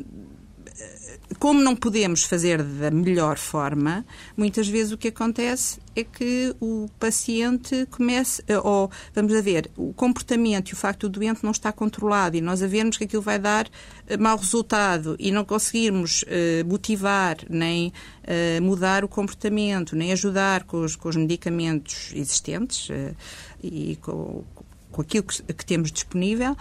como 1.39 1.61
não 1.61 1.75
podemos 1.75 2.25
fazer 2.25 2.63
da 2.63 2.91
melhor 2.91 3.39
forma, 3.39 4.05
muitas 4.37 4.69
vezes 4.69 4.93
o 4.93 4.99
que 4.99 5.09
acontece 5.09 5.81
é 5.95 6.05
que 6.05 6.55
o 6.61 6.89
paciente 6.99 7.87
comece, 7.91 8.43
eh, 8.47 8.59
ou 8.59 8.91
vamos 9.15 9.35
a 9.35 9.41
ver, 9.41 9.71
o 9.77 9.93
comportamento 9.93 10.71
e 10.71 10.73
o 10.75 10.77
facto 10.77 11.09
do 11.09 11.21
doente 11.21 11.43
não 11.43 11.51
estar 11.51 11.73
controlado 11.73 12.37
e 12.37 12.41
nós 12.41 12.63
a 12.63 12.67
vermos 12.67 12.97
que 12.97 13.05
aquilo 13.05 13.23
vai 13.23 13.39
dar 13.39 13.69
eh, 14.07 14.17
mau 14.17 14.37
resultado 14.37 15.17
e 15.19 15.31
não 15.31 15.45
conseguirmos 15.45 16.23
uh, 16.23 16.69
motivar 16.69 17.37
nem 17.49 17.89
uh, 17.89 18.63
mudar 18.63 19.05
o 19.05 19.09
comportamento, 19.09 19.97
nem 19.97 20.13
ajudar 20.13 20.65
com 20.65 20.85
os, 20.85 20.97
com 20.97 21.09
os 21.09 21.17
medicamentos 21.17 22.13
existentes 22.15 22.89
uh, 22.89 23.17
e 23.63 23.97
com, 24.03 24.45
com 24.91 25.03
aquilo 25.03 25.25
que, 25.25 25.43
que 25.43 25.65
temos 25.65 25.91
disponível, 25.91 26.57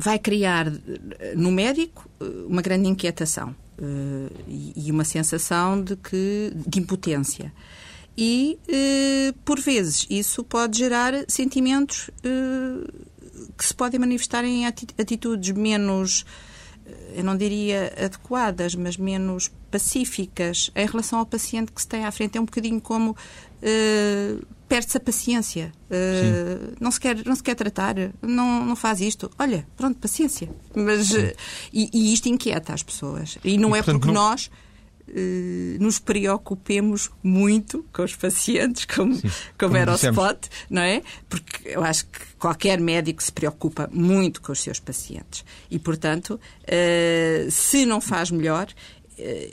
vai 0.00 0.18
criar 0.18 0.66
no 1.36 1.50
médico 1.50 2.08
eh, 2.20 2.24
uma 2.46 2.62
grande 2.62 2.88
inquietação 2.88 3.54
uh, 3.78 4.30
e 4.48 4.90
uma 4.90 5.04
sensação 5.04 5.82
de 5.82 5.96
que 5.96 6.52
de 6.54 6.78
impotência. 6.78 7.52
E, 8.18 8.58
por 9.46 9.58
vezes, 9.60 10.06
isso 10.10 10.44
pode 10.44 10.76
gerar 10.76 11.14
sentimentos 11.26 12.10
que 13.56 13.64
se 13.64 13.72
podem 13.72 13.98
manifestar 13.98 14.44
em 14.44 14.66
atitudes 14.66 15.54
menos, 15.56 16.26
eu 17.14 17.24
não 17.24 17.36
diria 17.36 17.92
adequadas, 17.96 18.74
mas 18.74 18.96
menos 18.96 19.50
pacíficas 19.70 20.70
em 20.74 20.86
relação 20.86 21.18
ao 21.18 21.26
paciente 21.26 21.72
que 21.72 21.80
se 21.80 21.88
tem 21.88 22.04
à 22.04 22.10
frente. 22.10 22.38
É 22.38 22.40
um 22.40 22.44
bocadinho 22.44 22.80
como 22.80 23.16
perde-se 24.70 24.96
a 24.96 25.00
paciência. 25.00 25.72
Uh, 25.90 26.76
não, 26.80 26.92
se 26.92 27.00
quer, 27.00 27.26
não 27.26 27.34
se 27.34 27.42
quer 27.42 27.56
tratar, 27.56 27.96
não, 28.22 28.64
não 28.64 28.76
faz 28.76 29.00
isto. 29.00 29.28
Olha, 29.36 29.66
pronto, 29.76 29.98
paciência. 29.98 30.48
Mas, 30.72 31.10
uh, 31.10 31.34
e, 31.72 31.90
e, 31.92 32.14
isto 32.14 32.28
inquieta 32.28 32.72
as 32.72 32.80
pessoas. 32.80 33.36
E 33.44 33.58
não 33.58 33.74
e, 33.74 33.80
é 33.80 33.82
portanto, 33.82 34.02
porque 34.02 34.14
não... 34.14 34.22
nós 34.22 34.46
uh, 34.46 34.50
nos 35.78 35.98
preocupemos 35.98 37.10
muito 37.22 37.84
com 37.92 38.02
os 38.02 38.14
pacientes, 38.14 38.84
como, 38.84 39.14
Sim, 39.14 39.22
como, 39.22 39.32
como 39.58 39.76
era 39.76 39.92
dissemos. 39.92 40.18
o 40.18 40.22
spot, 40.22 40.46
não 40.68 40.82
é? 40.82 41.02
Porque 41.28 41.68
eu 41.68 41.82
acho 41.82 42.06
que 42.06 42.20
qualquer 42.38 42.80
médico 42.80 43.22
se 43.22 43.32
preocupa 43.32 43.88
muito 43.92 44.40
com 44.40 44.52
os 44.52 44.60
seus 44.60 44.78
pacientes. 44.78 45.44
E, 45.70 45.78
portanto, 45.78 46.38
se 47.50 47.86
não 47.86 48.00
faz 48.00 48.30
melhor, 48.30 48.68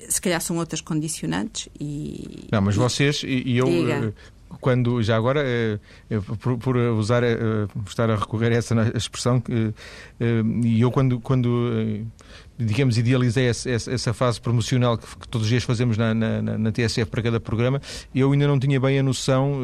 se 0.08 0.22
calhar 0.22 0.42
são 0.42 0.58
outras 0.58 0.82
condicionantes 0.82 1.70
e... 1.80 2.48
Não, 2.52 2.62
mas 2.62 2.76
vocês, 2.76 3.24
e, 3.24 3.44
e 3.46 3.58
eu 3.58 3.66
Diga 3.66 4.14
quando 4.62 5.02
já 5.04 5.16
agora 5.16 5.44
eh, 5.46 5.80
por, 6.40 6.58
por, 6.58 6.78
usar 6.78 7.24
eh, 7.24 7.38
estar 7.86 8.10
a 8.10 8.16
recorrer 8.16 8.54
a 8.54 8.56
essa 8.56 8.76
expressão 8.96 9.42
eh, 9.50 9.74
e 10.64 10.82
eu 10.82 10.92
quando 10.92 11.20
quando 11.20 12.06
digamos, 12.58 12.98
idealizei 12.98 13.48
essa, 13.48 13.70
essa, 13.70 14.14
fase 14.14 14.42
promocional 14.42 14.98
que, 14.98 15.06
que, 15.06 15.28
todos 15.28 15.46
os 15.46 15.50
dias 15.50 15.64
fazemos 15.64 15.96
na, 15.96 16.14
na, 16.14 16.42
na, 16.42 16.72
TSF 16.72 17.06
para 17.06 17.22
cada 17.22 17.40
programa, 17.40 17.80
eu 18.16 18.32
ainda 18.32 18.48
não 18.48 18.60
tinha 18.60 18.80
bem 18.80 18.98
a 18.98 19.04
noção, 19.04 19.60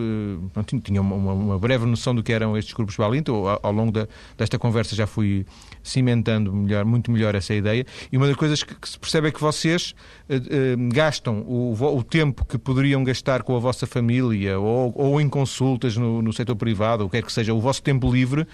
não 0.55 0.63
tinha, 0.63 0.79
tinha 0.79 1.01
uma, 1.01 1.15
uma, 1.33 1.59
breve 1.59 1.85
noção 1.85 2.13
do 2.13 2.21
que 2.21 2.31
eram 2.31 2.55
estes 2.55 2.73
grupos 2.73 2.95
Balint, 2.95 3.27
ao, 3.29 3.59
ao 3.63 3.71
longo 3.71 3.91
da, 3.91 4.07
desta 4.37 4.59
conversa 4.59 4.95
já 4.95 5.07
fui 5.07 5.45
cimentando 5.81 6.53
melhor, 6.53 6.85
muito 6.85 7.11
melhor 7.11 7.33
essa 7.33 7.53
ideia, 7.53 7.85
e 8.11 8.17
uma 8.17 8.27
das 8.27 8.35
coisas 8.35 8.61
que, 8.61 8.75
que 8.75 8.87
se 8.87 8.99
percebe 8.99 9.29
é 9.29 9.31
que 9.31 9.41
vocês 9.41 9.95
uh, 10.29 10.35
uh, 10.35 10.89
gastam 10.93 11.41
o, 11.41 11.73
o, 11.73 12.03
tempo 12.03 12.45
que 12.45 12.57
poderiam 12.57 13.03
gastar 13.03 13.41
com 13.41 13.55
a 13.55 13.59
vossa 13.59 13.87
família 13.87 14.59
ou, 14.59 14.93
ou 14.95 15.19
em 15.19 15.27
consultas 15.27 15.97
no, 15.97 16.21
no 16.21 16.31
setor 16.31 16.55
privado, 16.55 17.03
ou 17.03 17.09
quer 17.09 17.23
que 17.23 17.31
seja, 17.31 17.53
o 17.53 17.59
vosso 17.59 17.81
tempo 17.81 18.11
livre, 18.11 18.47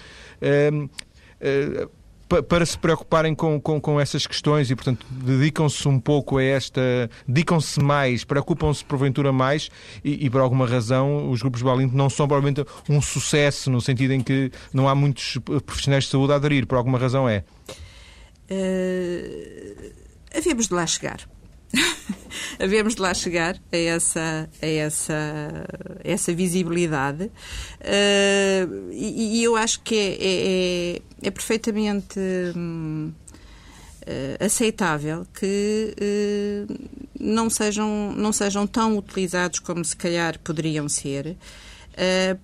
para 2.48 2.66
se 2.66 2.78
preocuparem 2.78 3.34
com, 3.34 3.60
com, 3.60 3.82
com, 3.82 4.00
essas 4.00 4.28
questões 4.28 4.70
e, 4.70 4.76
portanto, 4.76 5.06
dedicam-se 5.10 5.88
um 5.88 6.00
pouco 6.00 6.38
a 6.38 6.44
esta. 6.44 6.82
dedicam-se 7.28 7.82
mais, 7.82 8.24
preocupam-se 8.24 8.86
porventura 8.86 9.32
mais 9.32 9.70
e, 10.04 10.26
e, 10.26 10.30
por 10.30 10.42
alguma 10.42 10.68
razão, 10.68 11.30
os 11.32 11.42
grupos 11.42 11.62
Balinto 11.62 11.96
não 11.96 12.10
são 12.10 12.28
provavelmente 12.28 12.64
um 12.88 13.02
sucesso, 13.02 13.72
no 13.72 13.82
sentido 13.82 14.14
em 14.14 14.22
que 14.22 14.52
não 14.72 14.88
há 14.88 14.94
muitos 14.94 15.38
profissionais 15.66 16.04
de 16.04 16.12
saúde 16.12 16.34
a 16.34 16.36
aderir, 16.36 16.68
por 16.68 16.76
alguma 16.76 17.00
razão 17.00 17.28
é? 17.28 17.44
Uh, 18.52 19.92
havemos 20.36 20.68
de 20.68 20.74
lá 20.74 20.86
chegar. 20.86 21.28
havemos 22.60 22.96
de 22.96 23.02
lá 23.02 23.14
chegar 23.14 23.56
a 23.72 23.78
essa, 23.78 24.50
a 24.62 24.66
essa, 24.66 25.66
a 26.04 26.08
essa 26.08 26.34
visibilidade. 26.34 27.26
Uh, 27.26 28.92
e, 28.92 29.40
e, 29.40 29.44
eu 29.44 29.56
acho 29.56 29.82
que 29.82 29.96
é, 29.96 30.08
é, 30.08 30.96
é, 31.24 31.28
é 31.28 31.32
perfeitamente 31.32 32.20
hum, 32.56 33.12
uh, 34.02 34.46
aceitável 34.46 35.26
que 35.34 35.96
uh, 36.00 36.90
não, 37.20 37.50
sejam, 37.50 38.14
não 38.16 38.34
sejam 38.34 38.68
tão 38.68 38.98
utilizados 38.98 39.60
como 39.60 39.84
se 39.84 39.96
calhar 39.96 40.40
poderiam 40.40 40.88
ser, 40.90 41.38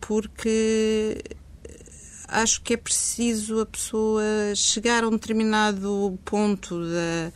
porque 0.01 1.17
acho 2.27 2.61
que 2.61 2.73
é 2.73 2.77
preciso 2.77 3.61
a 3.61 3.65
pessoa 3.65 4.21
chegar 4.53 5.05
a 5.05 5.07
um 5.07 5.11
determinado 5.11 6.19
ponto 6.25 6.83
da 6.83 7.31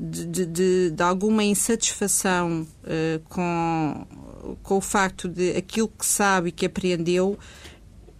de, 0.00 0.46
de, 0.46 0.90
de 0.90 1.02
alguma 1.02 1.44
insatisfação 1.44 2.66
uh, 2.84 3.20
com, 3.28 4.06
com 4.62 4.78
o 4.78 4.80
facto 4.80 5.28
de 5.28 5.50
aquilo 5.56 5.88
que 5.88 6.06
sabe 6.06 6.48
e 6.48 6.52
que 6.52 6.64
aprendeu 6.64 7.38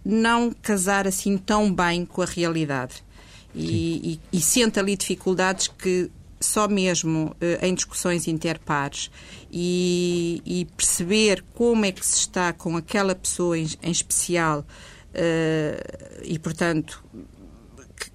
não 0.05 0.51
casar 0.51 1.07
assim 1.07 1.37
tão 1.37 1.73
bem 1.73 2.05
com 2.05 2.21
a 2.21 2.25
realidade. 2.25 3.03
E, 3.53 4.19
e, 4.31 4.37
e, 4.37 4.41
sente 4.41 4.79
ali 4.79 4.95
dificuldades 4.95 5.67
que 5.67 6.09
só 6.39 6.67
mesmo 6.69 7.35
uh, 7.41 7.65
em 7.65 7.73
discussões 7.73 8.27
interpares 8.27 9.11
e, 9.51 10.41
e, 10.45 10.65
perceber 10.77 11.43
como 11.53 11.83
é 11.83 11.91
que 11.91 12.05
se 12.05 12.19
está 12.19 12.53
com 12.53 12.77
aquela 12.77 13.13
pessoa 13.13 13.57
em, 13.57 13.67
em 13.83 13.91
especial 13.91 14.59
uh, 14.59 16.21
e, 16.23 16.39
portanto, 16.39 17.03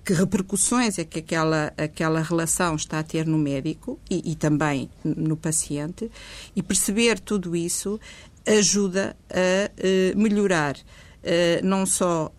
que 0.04 0.12
repercussões 0.12 0.98
é 0.98 1.04
que 1.04 1.18
aquela, 1.18 1.72
aquela 1.76 2.20
relação 2.20 2.74
está 2.74 2.98
a 2.98 3.02
ter 3.02 3.26
no 3.26 3.38
médico 3.38 3.98
e, 4.10 4.32
e 4.32 4.34
também 4.34 4.90
no 5.04 5.36
paciente, 5.36 6.10
e 6.54 6.62
perceber 6.62 7.20
tudo 7.20 7.54
isso 7.54 8.00
ajuda 8.46 9.16
a 9.30 9.70
uh, 9.70 10.18
melhorar 10.18 10.76
uh, 10.76 11.64
não 11.64 11.84
só, 11.84 12.32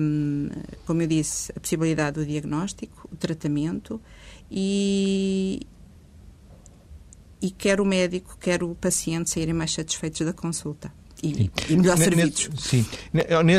um, 0.00 0.48
como 0.84 1.02
eu 1.02 1.06
disse, 1.06 1.52
a 1.56 1.60
possibilidade 1.60 2.20
do 2.20 2.26
diagnóstico, 2.26 3.08
o 3.10 3.16
tratamento 3.16 4.00
e, 4.50 5.60
e 7.40 7.50
quer 7.50 7.80
o 7.80 7.84
médico, 7.84 8.36
quer 8.38 8.62
o 8.62 8.74
paciente 8.74 9.30
saírem 9.30 9.54
mais 9.54 9.72
satisfeitos 9.72 10.20
da 10.26 10.32
consulta. 10.32 10.92
E, 11.22 11.48
e 11.70 11.76
melhor 11.76 11.96
servidos. 11.96 12.50
Sim. 12.58 12.84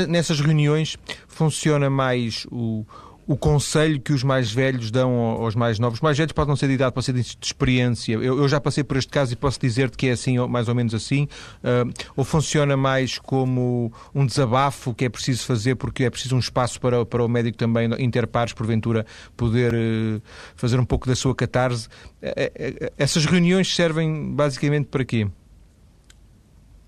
Nessas 0.10 0.42
reuniões 0.42 0.98
funciona 1.30 1.90
mais 1.90 2.46
o, 2.52 2.86
o 3.26 3.38
conselho 3.38 4.00
que 4.00 4.12
os 4.12 4.24
mais 4.24 4.52
velhos 4.52 4.92
dão 4.92 5.14
aos 5.14 5.56
mais 5.56 5.80
novos. 5.80 5.98
Os 5.98 6.02
mais 6.02 6.18
velhos 6.18 6.34
podem 6.34 6.50
não 6.50 6.56
ser 6.56 6.68
de 6.68 6.74
idade, 6.74 6.94
podem 6.94 7.06
ser 7.06 7.14
de 7.14 7.38
experiência. 7.42 8.14
Eu, 8.14 8.40
eu 8.40 8.48
já 8.48 8.60
passei 8.60 8.84
por 8.84 8.98
este 8.98 9.10
caso 9.10 9.34
e 9.34 9.36
posso 9.36 9.60
dizer-te 9.60 9.98
que 9.98 10.08
é 10.08 10.12
assim, 10.12 10.38
mais 10.48 10.68
ou 10.68 10.76
menos 10.76 10.94
assim. 10.94 11.28
Uh, 11.64 11.92
ou 12.16 12.24
funciona 12.24 12.76
mais 12.76 13.18
como 13.18 13.92
um 14.14 14.26
desabafo 14.26 14.94
que 14.94 15.06
é 15.06 15.10
preciso 15.10 15.46
fazer 15.46 15.76
porque 15.76 16.04
é 16.04 16.10
preciso 16.10 16.36
um 16.36 16.40
espaço 16.40 16.80
para, 16.80 17.06
para 17.06 17.24
o 17.24 17.28
médico 17.28 17.58
também, 17.58 17.90
interpares, 18.00 18.54
porventura, 18.54 19.06
poder 19.38 19.74
uh, 19.74 20.22
fazer 20.56 20.80
um 20.80 20.86
pouco 20.86 21.08
da 21.08 21.16
sua 21.16 21.34
catarse. 21.34 21.88
Uh, 22.22 22.92
essas 22.98 23.26
reuniões 23.26 23.74
servem 23.74 24.34
basicamente 24.34 24.88
para 24.88 25.06
quê? 25.06 25.28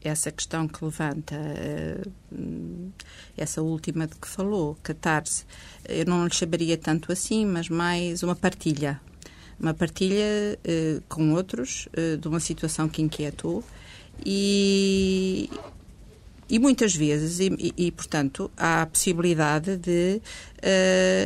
Essa 0.08 0.32
questão 0.32 0.68
que 0.68 0.84
levanta, 0.84 1.36
essa 3.38 3.62
última 3.62 4.08
de 4.08 4.16
que 4.16 4.28
falou, 4.28 4.78
catarse, 4.84 5.46
eu 5.88 6.06
não 6.06 6.26
lhe 6.26 6.34
chamaria 6.34 6.78
tanto 6.78 7.12
assim, 7.12 7.46
mas 7.46 7.70
mais 7.70 8.24
uma 8.24 8.36
partilha. 8.36 9.00
Uma 9.60 9.74
partilha 9.74 10.60
uh, 10.60 11.02
com 11.08 11.34
outros 11.34 11.88
uh, 11.88 12.18
de 12.18 12.28
uma 12.28 12.40
situação 12.40 12.90
que 12.90 13.02
inquietou 13.02 13.64
e, 14.26 15.50
e 16.50 16.60
muitas 16.60 16.94
vezes, 16.94 17.40
e, 17.40 17.74
e, 17.78 17.92
portanto, 17.92 18.52
há 18.58 18.82
a 18.82 18.86
possibilidade 18.86 19.78
de, 19.78 20.22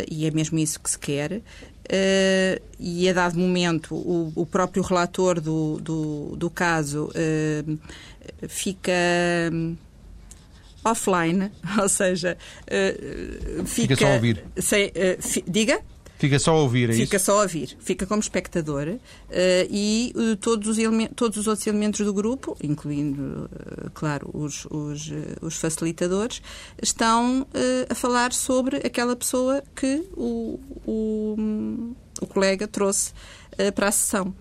e 0.10 0.26
é 0.26 0.32
mesmo 0.32 0.60
isso 0.60 0.80
que 0.80 0.90
se 0.90 1.00
quer, 1.00 1.42
uh, 1.90 2.62
e 2.80 3.10
a 3.10 3.14
dado 3.14 3.38
momento 3.38 3.96
o, 3.96 4.32
o 4.36 4.46
próprio 4.46 4.84
relator 4.84 5.42
do, 5.42 5.80
do, 5.82 6.36
do 6.38 6.50
caso 6.50 7.10
uh, 7.10 7.80
fica 8.48 8.92
offline, 10.84 11.52
ou 11.82 11.90
seja, 11.90 12.38
uh, 12.66 13.66
fica, 13.66 13.96
fica, 13.96 13.96
só 13.96 14.08
a 14.08 14.14
ouvir. 14.14 14.44
Sem, 14.58 14.92
fi, 15.20 15.44
diga? 15.48 15.82
Fica 16.20 16.38
só 16.38 16.52
a 16.52 16.62
ouvir, 16.62 16.90
é 16.90 16.94
Fica 16.94 17.16
isso? 17.16 17.26
só 17.28 17.40
a 17.40 17.44
ouvir. 17.44 17.78
Fica 17.80 18.06
como 18.06 18.20
espectador 18.20 18.90
uh, 18.90 19.00
e 19.70 20.14
uh, 20.18 20.36
todos, 20.36 20.68
os 20.68 20.78
todos 21.16 21.38
os 21.38 21.48
outros 21.48 21.66
elementos 21.66 22.06
do 22.06 22.14
grupo, 22.14 22.58
incluindo, 22.62 23.50
uh, 23.50 23.90
claro, 23.94 24.30
os, 24.34 24.66
os, 24.66 25.10
os, 25.42 25.56
facilitadores, 25.56 26.42
estão 26.82 27.48
a 27.90 27.96
falar 27.96 28.34
sobre 28.34 28.86
aquela 28.86 29.16
pessoa 29.16 29.64
que 29.74 30.04
o, 30.14 30.60
o, 30.86 31.96
o 32.22 32.28
colega 32.28 32.68
trouxe 32.68 33.14
para 33.74 33.88
a 33.88 33.92
sessão. 33.92 34.36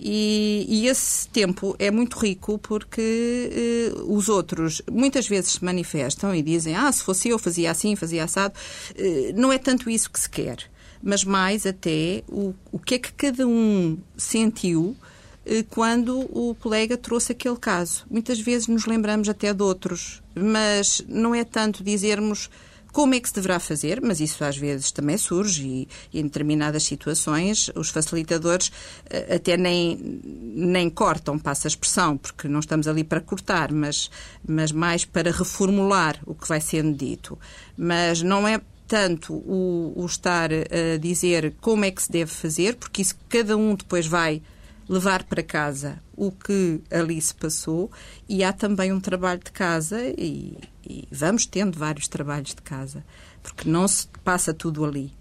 E, 0.00 0.64
e, 0.68 0.86
esse 0.86 1.28
tempo 1.28 1.74
é 1.78 1.90
muito 1.90 2.18
rico 2.18 2.56
porque 2.58 3.50
eh, 3.52 4.00
os 4.06 4.28
outros 4.28 4.80
muitas 4.90 5.26
vezes 5.26 5.52
se 5.52 5.64
manifestam 5.64 6.32
e 6.32 6.40
dizem: 6.40 6.76
Ah, 6.76 6.90
se 6.92 7.02
fosse 7.02 7.28
eu, 7.28 7.38
fazia 7.38 7.70
assim, 7.70 7.96
fazia 7.96 8.22
assado. 8.22 8.54
Eh, 8.94 9.32
não 9.34 9.52
é 9.52 9.58
tanto 9.58 9.90
isso 9.90 10.08
que 10.08 10.20
se 10.20 10.30
quer, 10.30 10.70
mas 11.02 11.24
mais 11.24 11.66
até 11.66 12.22
o, 12.28 12.54
o 12.70 12.78
que 12.78 12.94
é 12.94 12.98
que 12.98 13.12
cada 13.12 13.44
um 13.44 13.98
sentiu 14.16 14.96
eh, 15.44 15.64
quando 15.68 16.20
o 16.30 16.54
colega 16.54 16.96
trouxe 16.96 17.32
aquele 17.32 17.56
caso. 17.56 18.06
Muitas 18.08 18.38
vezes 18.38 18.68
nos 18.68 18.86
lembramos 18.86 19.28
até 19.28 19.52
de 19.52 19.62
outros, 19.62 20.22
mas 20.32 21.04
não 21.08 21.34
é 21.34 21.42
tanto 21.42 21.82
dizermos 21.82 22.48
como 22.92 23.14
é 23.14 23.20
que 23.20 23.28
se 23.28 23.34
deverá 23.34 23.58
fazer, 23.58 24.00
mas 24.02 24.20
isso 24.20 24.44
às 24.44 24.56
vezes 24.56 24.90
também 24.90 25.16
surge 25.16 25.66
e, 25.66 25.88
e 26.12 26.20
em 26.20 26.24
determinadas 26.24 26.82
situações 26.82 27.70
os 27.74 27.90
facilitadores 27.90 28.68
uh, 28.68 29.34
até 29.34 29.56
nem, 29.56 30.20
nem 30.24 30.90
cortam, 30.90 31.38
passa 31.38 31.68
a 31.68 31.70
expressão, 31.70 32.16
porque 32.16 32.48
não 32.48 32.60
estamos 32.60 32.88
ali 32.88 33.04
para 33.04 33.20
cortar, 33.20 33.72
mas, 33.72 34.10
mas 34.46 34.72
mais 34.72 35.04
para 35.04 35.30
reformular 35.30 36.20
o 36.26 36.34
que 36.34 36.48
vai 36.48 36.60
sendo 36.60 36.96
dito. 36.96 37.38
Mas 37.76 38.22
não 38.22 38.46
é 38.46 38.60
tanto 38.86 39.34
o, 39.34 39.92
o 39.94 40.06
estar 40.06 40.50
a 40.52 40.96
dizer 40.98 41.54
como 41.60 41.84
é 41.84 41.90
que 41.90 42.02
se 42.02 42.10
deve 42.10 42.30
fazer, 42.30 42.76
porque 42.76 43.02
isso 43.02 43.14
cada 43.28 43.56
um 43.56 43.74
depois 43.74 44.06
vai 44.06 44.42
levar 44.88 45.24
para 45.24 45.42
casa 45.42 46.00
o 46.16 46.32
que 46.32 46.80
ali 46.90 47.20
se 47.20 47.34
passou 47.34 47.90
e 48.28 48.42
há 48.42 48.52
também 48.52 48.92
um 48.92 49.00
trabalho 49.00 49.40
de 49.44 49.52
casa 49.52 50.00
e, 50.16 50.56
e 50.88 51.06
vamos 51.12 51.46
tendo 51.46 51.78
vários 51.78 52.08
trabalhos 52.08 52.54
de 52.54 52.62
casa, 52.62 53.04
porque 53.42 53.68
não 53.68 53.86
se 53.86 54.08
passa 54.24 54.54
tudo 54.54 54.84
ali. 54.84 55.12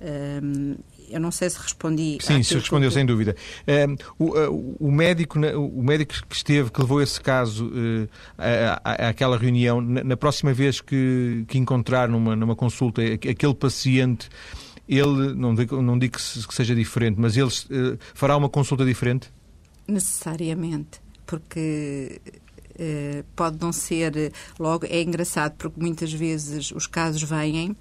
Um, 0.00 0.76
eu 1.08 1.20
não 1.20 1.30
sei 1.30 1.48
se 1.48 1.58
respondi. 1.58 2.18
Sim, 2.20 2.42
se 2.42 2.54
respondeu 2.54 2.88
que... 2.88 2.94
sem 2.94 3.06
dúvida. 3.06 3.36
Um, 3.66 3.96
o, 4.18 4.86
o, 4.88 4.92
médico, 4.92 5.38
o 5.38 5.82
médico 5.82 6.14
que 6.28 6.34
esteve, 6.34 6.70
que 6.70 6.80
levou 6.80 7.00
esse 7.00 7.20
caso 7.20 7.66
uh, 7.66 8.08
àquela 8.82 9.36
reunião, 9.36 9.80
na, 9.80 10.02
na, 10.02 10.16
próxima 10.16 10.52
vez 10.52 10.80
que, 10.80 11.44
que 11.46 11.58
encontrar 11.58 12.08
numa, 12.08 12.34
numa 12.34 12.56
consulta 12.56 13.02
aquele 13.02 13.54
paciente, 13.54 14.28
ele, 14.88 15.34
não 15.34 15.54
digo, 15.54 15.80
não 15.80 15.98
digo 15.98 16.16
que, 16.16 16.22
seja 16.54 16.74
diferente, 16.74 17.18
mas 17.18 17.36
ele 17.36 17.48
uh, 17.48 17.98
fará 18.14 18.36
uma 18.36 18.48
consulta 18.48 18.84
diferente? 18.84 19.30
Necessariamente, 19.86 21.00
porque 21.26 22.20
Uh, 22.74 23.22
pode 23.36 23.56
não 23.60 23.72
ser 23.72 24.32
logo. 24.58 24.84
É 24.86 25.00
engraçado 25.00 25.54
porque 25.56 25.80
muitas 25.80 26.12
vezes 26.12 26.72
os 26.72 26.88
casos 26.88 27.22
vêm 27.22 27.76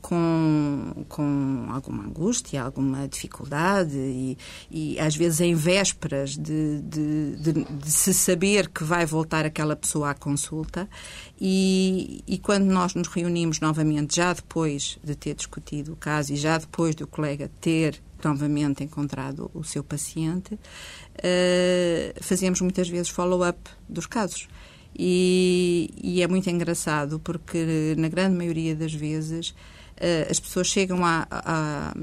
com, 0.00 1.04
com 1.08 1.66
alguma 1.70 2.04
angústia, 2.04 2.62
alguma 2.62 3.08
dificuldade 3.08 3.96
e, 3.96 4.38
e 4.70 4.98
às 5.00 5.16
vezes 5.16 5.40
em 5.40 5.54
vésperas 5.54 6.36
de, 6.36 6.80
de, 6.82 7.36
de, 7.36 7.52
de, 7.64 7.90
se 7.90 8.14
saber 8.14 8.68
que 8.68 8.84
vai 8.84 9.04
voltar 9.04 9.44
aquela 9.44 9.74
pessoa 9.74 10.10
à 10.10 10.14
consulta 10.14 10.88
e, 11.40 12.22
e 12.26 12.38
quando 12.38 12.64
nós 12.64 12.94
nos 12.94 13.08
reunimos 13.08 13.58
novamente, 13.60 14.16
já 14.16 14.32
depois 14.32 14.98
de 15.02 15.14
ter 15.14 15.34
discutido 15.34 15.92
o 15.92 15.96
caso 15.96 16.32
e 16.32 16.36
já 16.36 16.58
depois 16.58 16.94
do 16.94 17.06
colega 17.06 17.50
ter 17.60 18.00
novamente 18.22 18.82
encontrado 18.82 19.50
o 19.52 19.62
seu 19.62 19.84
paciente, 19.84 20.54
uh, 20.54 20.58
fazemos 22.22 22.60
muitas 22.60 22.88
vezes 22.88 23.08
follow-up 23.08 23.58
dos 23.88 24.06
casos. 24.06 24.48
E, 24.98 25.90
e, 26.02 26.22
é 26.22 26.26
muito 26.26 26.48
engraçado 26.48 27.20
porque, 27.20 27.94
na 27.98 28.08
grande 28.08 28.34
maioria 28.36 28.74
das 28.74 28.94
vezes, 28.94 29.50
uh, 29.50 30.30
as 30.30 30.40
pessoas 30.40 30.68
chegam 30.68 31.04
a, 31.04 31.26
a, 31.30 31.94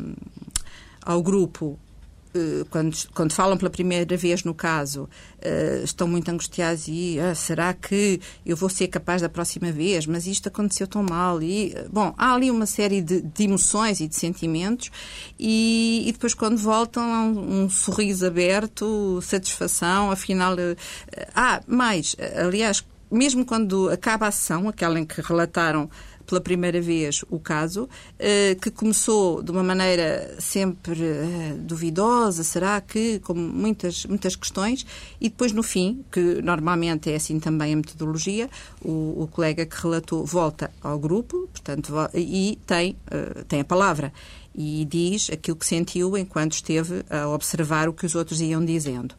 ao 1.03 1.23
grupo 1.23 1.79
eh, 1.79 1.92
quando, 2.69 2.95
quando 3.13 3.33
falam 3.33 3.57
pela 3.57 3.69
primeira 3.69 4.17
vez 4.17 4.43
no 4.43 4.53
caso, 4.53 5.03
uh, 5.03 5.83
estão 5.83 6.07
muito 6.07 6.29
angustiados 6.29 6.87
e 6.87 7.19
ah, 7.19 7.35
será 7.35 7.73
que 7.73 8.19
eu 8.45 8.55
vou 8.55 8.69
ser 8.69 8.87
capaz 8.87 9.21
da 9.21 9.29
próxima 9.29 9.71
vez? 9.71 10.07
Mas 10.07 10.25
isto 10.25 10.47
aconteceu 10.47 10.87
tão 10.87 11.03
mal. 11.03 11.41
E, 11.41 11.75
bom, 11.91 12.13
há 12.17 12.33
ali 12.33 12.49
uma 12.49 12.65
série 12.65 13.01
de, 13.01 13.21
de 13.21 13.43
emoções 13.43 13.99
e 13.99 14.07
de 14.07 14.15
sentimentos 14.15 14.91
e, 15.39 16.03
e, 16.07 16.11
depois 16.11 16.33
quando 16.33 16.57
voltam 16.57 17.03
há 17.03 17.21
um, 17.21 17.63
um 17.63 17.69
sorriso 17.69 18.25
aberto, 18.25 19.19
satisfação, 19.21 20.11
afinal... 20.11 20.55
Ah, 21.35 21.61
mais, 21.67 22.15
aliás, 22.35 22.83
mesmo 23.13 23.45
quando 23.45 23.89
acaba 23.89 24.27
a 24.27 24.31
sessão, 24.31 24.67
aquela 24.67 24.99
em 24.99 25.05
que 25.05 25.21
relataram 25.21 25.89
pela 26.25 26.41
primeira 26.41 26.81
vez 26.81 27.23
o 27.29 27.39
caso, 27.39 27.87
eh, 28.17 28.55
que 28.61 28.71
começou 28.71 29.41
de 29.41 29.51
uma 29.51 29.63
maneira 29.63 30.35
sempre 30.39 31.01
eh, 31.01 31.55
duvidosa, 31.59 32.43
será 32.43 32.79
que, 32.81 33.19
como 33.19 33.41
muitas, 33.41 34.05
muitas 34.05 34.35
questões, 34.35 34.85
e 35.19 35.29
depois 35.29 35.51
no 35.51 35.63
fim, 35.63 36.03
que 36.11 36.41
normalmente 36.41 37.11
é 37.11 37.15
assim 37.15 37.39
também 37.39 37.73
a 37.73 37.75
metodologia, 37.75 38.49
o, 38.81 39.23
o 39.23 39.27
colega 39.31 39.65
que 39.65 39.75
relatou 39.81 40.25
volta 40.25 40.71
ao 40.81 40.97
grupo, 40.97 41.47
portanto, 41.51 41.93
e 42.13 42.59
tem, 42.65 42.95
eh, 43.11 43.43
tem 43.47 43.59
a 43.61 43.65
palavra 43.65 44.11
e 44.55 44.85
diz 44.85 45.29
aquilo 45.31 45.57
que 45.57 45.65
sentiu 45.65 46.17
enquanto 46.17 46.53
esteve 46.53 47.03
a 47.09 47.27
observar 47.27 47.89
o 47.89 47.93
que 47.93 48.05
os 48.05 48.15
outros 48.15 48.39
iam 48.39 48.63
dizendo. 48.63 49.15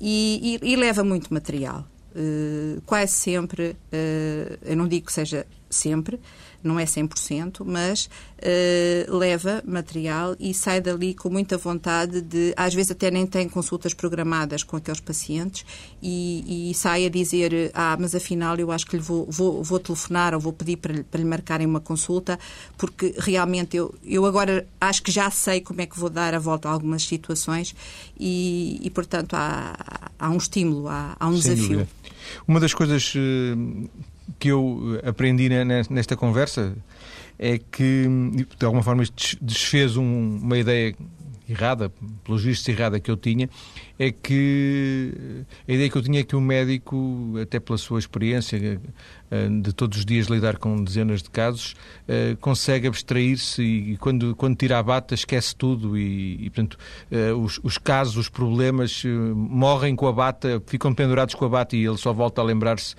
E, 0.00 0.58
e, 0.62 0.72
e 0.72 0.76
leva 0.76 1.04
muito 1.04 1.32
material. 1.32 1.86
Uh, 2.16 2.80
quase 2.86 3.12
sempre, 3.12 3.70
uh, 3.92 4.58
eu 4.62 4.76
não 4.76 4.88
digo 4.88 5.06
que 5.06 5.12
seja 5.12 5.46
sempre, 5.68 6.18
não 6.62 6.78
é 6.78 6.84
100%, 6.84 7.64
mas 7.64 8.06
uh, 8.06 9.16
leva 9.16 9.62
material 9.66 10.34
e 10.38 10.52
sai 10.52 10.80
dali 10.80 11.14
com 11.14 11.30
muita 11.30 11.56
vontade 11.56 12.20
de, 12.20 12.52
às 12.56 12.74
vezes 12.74 12.90
até 12.90 13.10
nem 13.10 13.26
tem 13.26 13.48
consultas 13.48 13.94
programadas 13.94 14.62
com 14.62 14.76
aqueles 14.76 15.00
pacientes 15.00 15.64
e, 16.02 16.70
e 16.70 16.74
sai 16.74 17.06
a 17.06 17.08
dizer, 17.08 17.70
ah, 17.74 17.96
mas 17.98 18.14
afinal 18.14 18.56
eu 18.56 18.72
acho 18.72 18.86
que 18.86 18.96
lhe 18.96 19.02
vou, 19.02 19.26
vou, 19.30 19.62
vou 19.62 19.78
telefonar 19.78 20.34
ou 20.34 20.40
vou 20.40 20.52
pedir 20.52 20.76
para, 20.76 21.04
para 21.04 21.20
lhe 21.20 21.26
marcarem 21.26 21.66
uma 21.66 21.80
consulta, 21.80 22.38
porque 22.76 23.14
realmente 23.18 23.76
eu, 23.76 23.94
eu 24.04 24.26
agora 24.26 24.66
acho 24.80 25.02
que 25.02 25.10
já 25.10 25.30
sei 25.30 25.60
como 25.60 25.80
é 25.80 25.86
que 25.86 25.98
vou 25.98 26.10
dar 26.10 26.34
a 26.34 26.38
volta 26.38 26.68
a 26.68 26.72
algumas 26.72 27.02
situações 27.02 27.74
e, 28.18 28.80
e 28.82 28.90
portanto, 28.90 29.34
há, 29.34 29.74
há 30.18 30.30
um 30.30 30.36
estímulo, 30.36 30.88
há, 30.88 31.16
há 31.18 31.28
um 31.28 31.40
Sem 31.40 31.54
desafio. 31.54 31.78
Dúvida. 31.78 31.98
Uma 32.46 32.60
das 32.60 32.74
coisas 32.74 33.14
eh, 33.16 33.56
que 34.38 34.48
eu 34.48 35.00
aprendi 35.04 35.48
nesta 35.90 36.16
conversa 36.16 36.74
é 37.38 37.58
que, 37.58 38.06
de 38.58 38.64
alguma 38.64 38.82
forma, 38.82 39.02
isto 39.02 39.36
desfez 39.40 39.96
uma 39.96 40.58
ideia 40.58 40.94
errada, 41.48 41.90
pelos 42.24 42.44
vistos 42.44 42.68
errada 42.68 43.00
que 43.00 43.10
eu 43.10 43.16
tinha, 43.16 43.48
é 43.98 44.12
que 44.12 45.44
a 45.66 45.72
ideia 45.72 45.88
que 45.88 45.96
eu 45.96 46.02
tinha 46.02 46.20
é 46.20 46.22
que 46.24 46.36
o 46.36 46.40
médico, 46.40 47.34
até 47.40 47.58
pela 47.58 47.78
sua 47.78 47.98
experiência 47.98 48.80
eh, 49.30 49.48
de 49.60 49.72
todos 49.72 49.98
os 49.98 50.04
dias 50.04 50.26
lidar 50.26 50.58
com 50.58 50.82
dezenas 50.82 51.22
de 51.22 51.30
casos, 51.30 51.74
eh, 52.06 52.36
consegue 52.40 52.86
abstrair-se 52.86 53.62
e 53.62 53.96
quando, 53.96 54.36
quando 54.36 54.56
tira 54.56 54.78
a 54.78 54.82
bata 54.82 55.14
esquece 55.14 55.56
tudo 55.56 55.96
e, 55.96 56.46
e 56.46 56.50
portanto, 56.50 56.78
eh, 57.10 57.32
os, 57.32 57.58
os 57.62 57.78
casos, 57.78 58.16
os 58.16 58.28
problemas 58.28 59.02
morrem 59.34 59.96
com 59.96 60.06
a 60.06 60.12
bata, 60.12 60.62
ficam 60.66 60.94
pendurados 60.94 61.34
com 61.34 61.44
a 61.44 61.48
bata 61.48 61.76
e 61.76 61.84
ele 61.84 61.96
só 61.96 62.12
volta 62.12 62.40
a 62.40 62.44
lembrar-se 62.44 62.94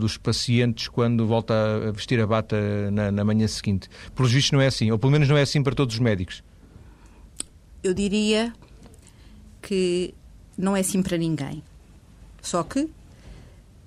dos 0.00 0.16
pacientes 0.16 0.88
quando 0.88 1.26
volta 1.26 1.54
a 1.88 1.92
vestir 1.92 2.18
a 2.20 2.26
bata 2.26 2.56
na, 2.90 3.12
na 3.12 3.24
manhã 3.24 3.46
seguinte. 3.46 3.88
Pelos 4.14 4.32
vistos 4.32 4.52
não 4.52 4.60
é 4.62 4.66
assim, 4.66 4.90
ou 4.90 4.98
pelo 4.98 5.12
menos 5.12 5.28
não 5.28 5.36
é 5.36 5.42
assim 5.42 5.62
para 5.62 5.74
todos 5.74 5.94
os 5.94 6.00
médicos 6.00 6.42
eu 7.82 7.94
diria 7.94 8.52
que 9.62 10.14
não 10.56 10.76
é 10.76 10.80
assim 10.80 11.02
para 11.02 11.16
ninguém. 11.16 11.62
Só 12.42 12.62
que 12.62 12.88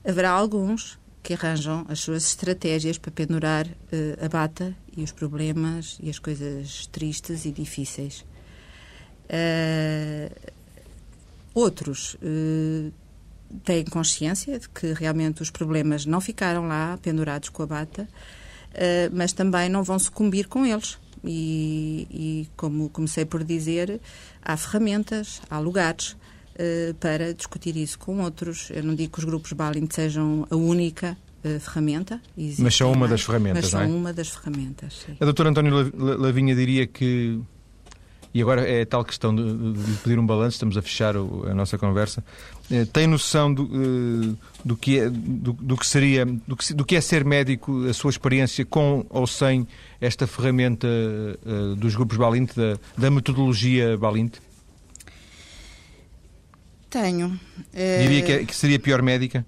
haverá 0.06 0.32
alguns 0.32 1.00
que 1.24 1.34
arranjam 1.34 1.86
as 1.88 2.00
suas 2.00 2.26
estratégias 2.26 2.98
para 2.98 3.12
pendurar 3.12 3.68
uh, 3.68 4.26
a 4.26 4.28
bata 4.28 4.76
e 4.96 5.04
os 5.04 5.12
problemas 5.12 5.98
e 6.02 6.10
as 6.10 6.18
coisas 6.18 6.88
tristes 6.88 7.46
e 7.46 7.52
difíceis. 7.52 8.26
Uh, 9.30 10.34
outros 11.54 12.16
uh, 12.16 12.92
têm 13.64 13.86
consciência 13.86 14.58
de 14.58 14.68
que 14.70 14.94
realmente 14.94 15.42
os 15.42 15.52
problemas 15.52 16.06
não 16.06 16.20
ficaram 16.20 16.68
lá 16.68 16.98
pendurados 17.02 17.50
com 17.50 17.64
a 17.64 17.68
bata, 17.68 18.08
mas 19.12 19.34
também 19.34 19.68
não 19.68 19.84
vão 19.84 20.00
sucumbir 20.00 20.48
com 20.48 20.66
eles. 20.66 20.98
E, 21.24 22.08
e, 22.10 22.48
como 22.56 22.90
comecei 22.90 23.26
por 23.26 23.44
dizer, 23.44 24.02
há 24.42 24.58
ferramentas, 24.58 25.42
há 25.50 25.60
lugares 25.60 26.12
uh, 26.12 26.94
para 27.00 27.34
discutir 27.34 27.76
isso 27.76 28.00
com 28.00 28.22
outros. 28.22 28.72
Eu 28.72 28.84
não 28.84 28.96
digo 28.96 29.14
que 29.14 29.20
os 29.20 29.26
grupos 29.26 29.54
Balint 29.54 29.92
sejam 29.94 30.48
a 30.50 30.56
única 30.56 31.18
uh, 31.46 31.60
ferramenta. 31.60 32.22
Mas 32.58 32.76
são 32.76 32.92
uma 32.92 33.08
das 33.08 33.22
ferramentas, 33.22 33.72
mas 33.72 33.84
é? 33.84 33.86
uma 33.86 34.14
das 34.14 34.30
ferramentas. 34.30 35.04
Sim. 35.06 35.16
A 35.20 35.26
doutora 35.26 35.50
António 35.50 35.92
Lavinha 35.96 36.56
diria 36.56 36.88
que 36.88 37.40
e 38.34 38.42
agora 38.42 38.68
é 38.68 38.86
tal 38.86 39.04
questão 39.04 39.36
de, 39.36 39.74
de 39.74 39.94
pedir 39.98 40.18
um 40.18 40.26
balanço, 40.26 40.56
estamos 40.56 40.78
a 40.78 40.82
fechar 40.82 41.18
o, 41.18 41.46
a 41.48 41.54
nossa 41.54 41.78
conversa. 41.78 42.24
Eh, 42.70 42.86
tem 42.86 43.06
noção 43.06 43.54
do, 43.54 43.64
eh, 43.64 44.36
do, 44.64 44.78
que 44.78 45.00
é, 45.00 45.10
do, 45.10 45.52
do, 45.54 45.76
que 45.76 45.86
seria, 45.86 46.26
do 46.26 46.56
que, 46.56 46.74
do 46.74 46.86
que 46.86 46.96
é 46.96 47.02
ser 47.02 47.26
médico, 47.26 47.86
a 47.88 47.94
sua 47.94 48.10
experiência 48.10 48.64
com 48.64 49.06
ou 49.10 49.28
sem 49.28 49.68
esta 50.00 50.26
ferramenta 50.26 50.88
eh, 50.88 51.76
dos 51.76 51.94
grupos 51.96 52.18
Balint, 52.18 52.54
da, 52.56 52.78
da 52.98 53.12
metodologia 53.12 53.98
Balint? 53.98 54.38
Tenho. 56.90 57.40
Diria 57.74 58.22
que, 58.22 58.32
é, 58.32 58.46
que 58.46 58.56
seria 58.56 58.80
pior 58.80 59.02
médica? 59.02 59.46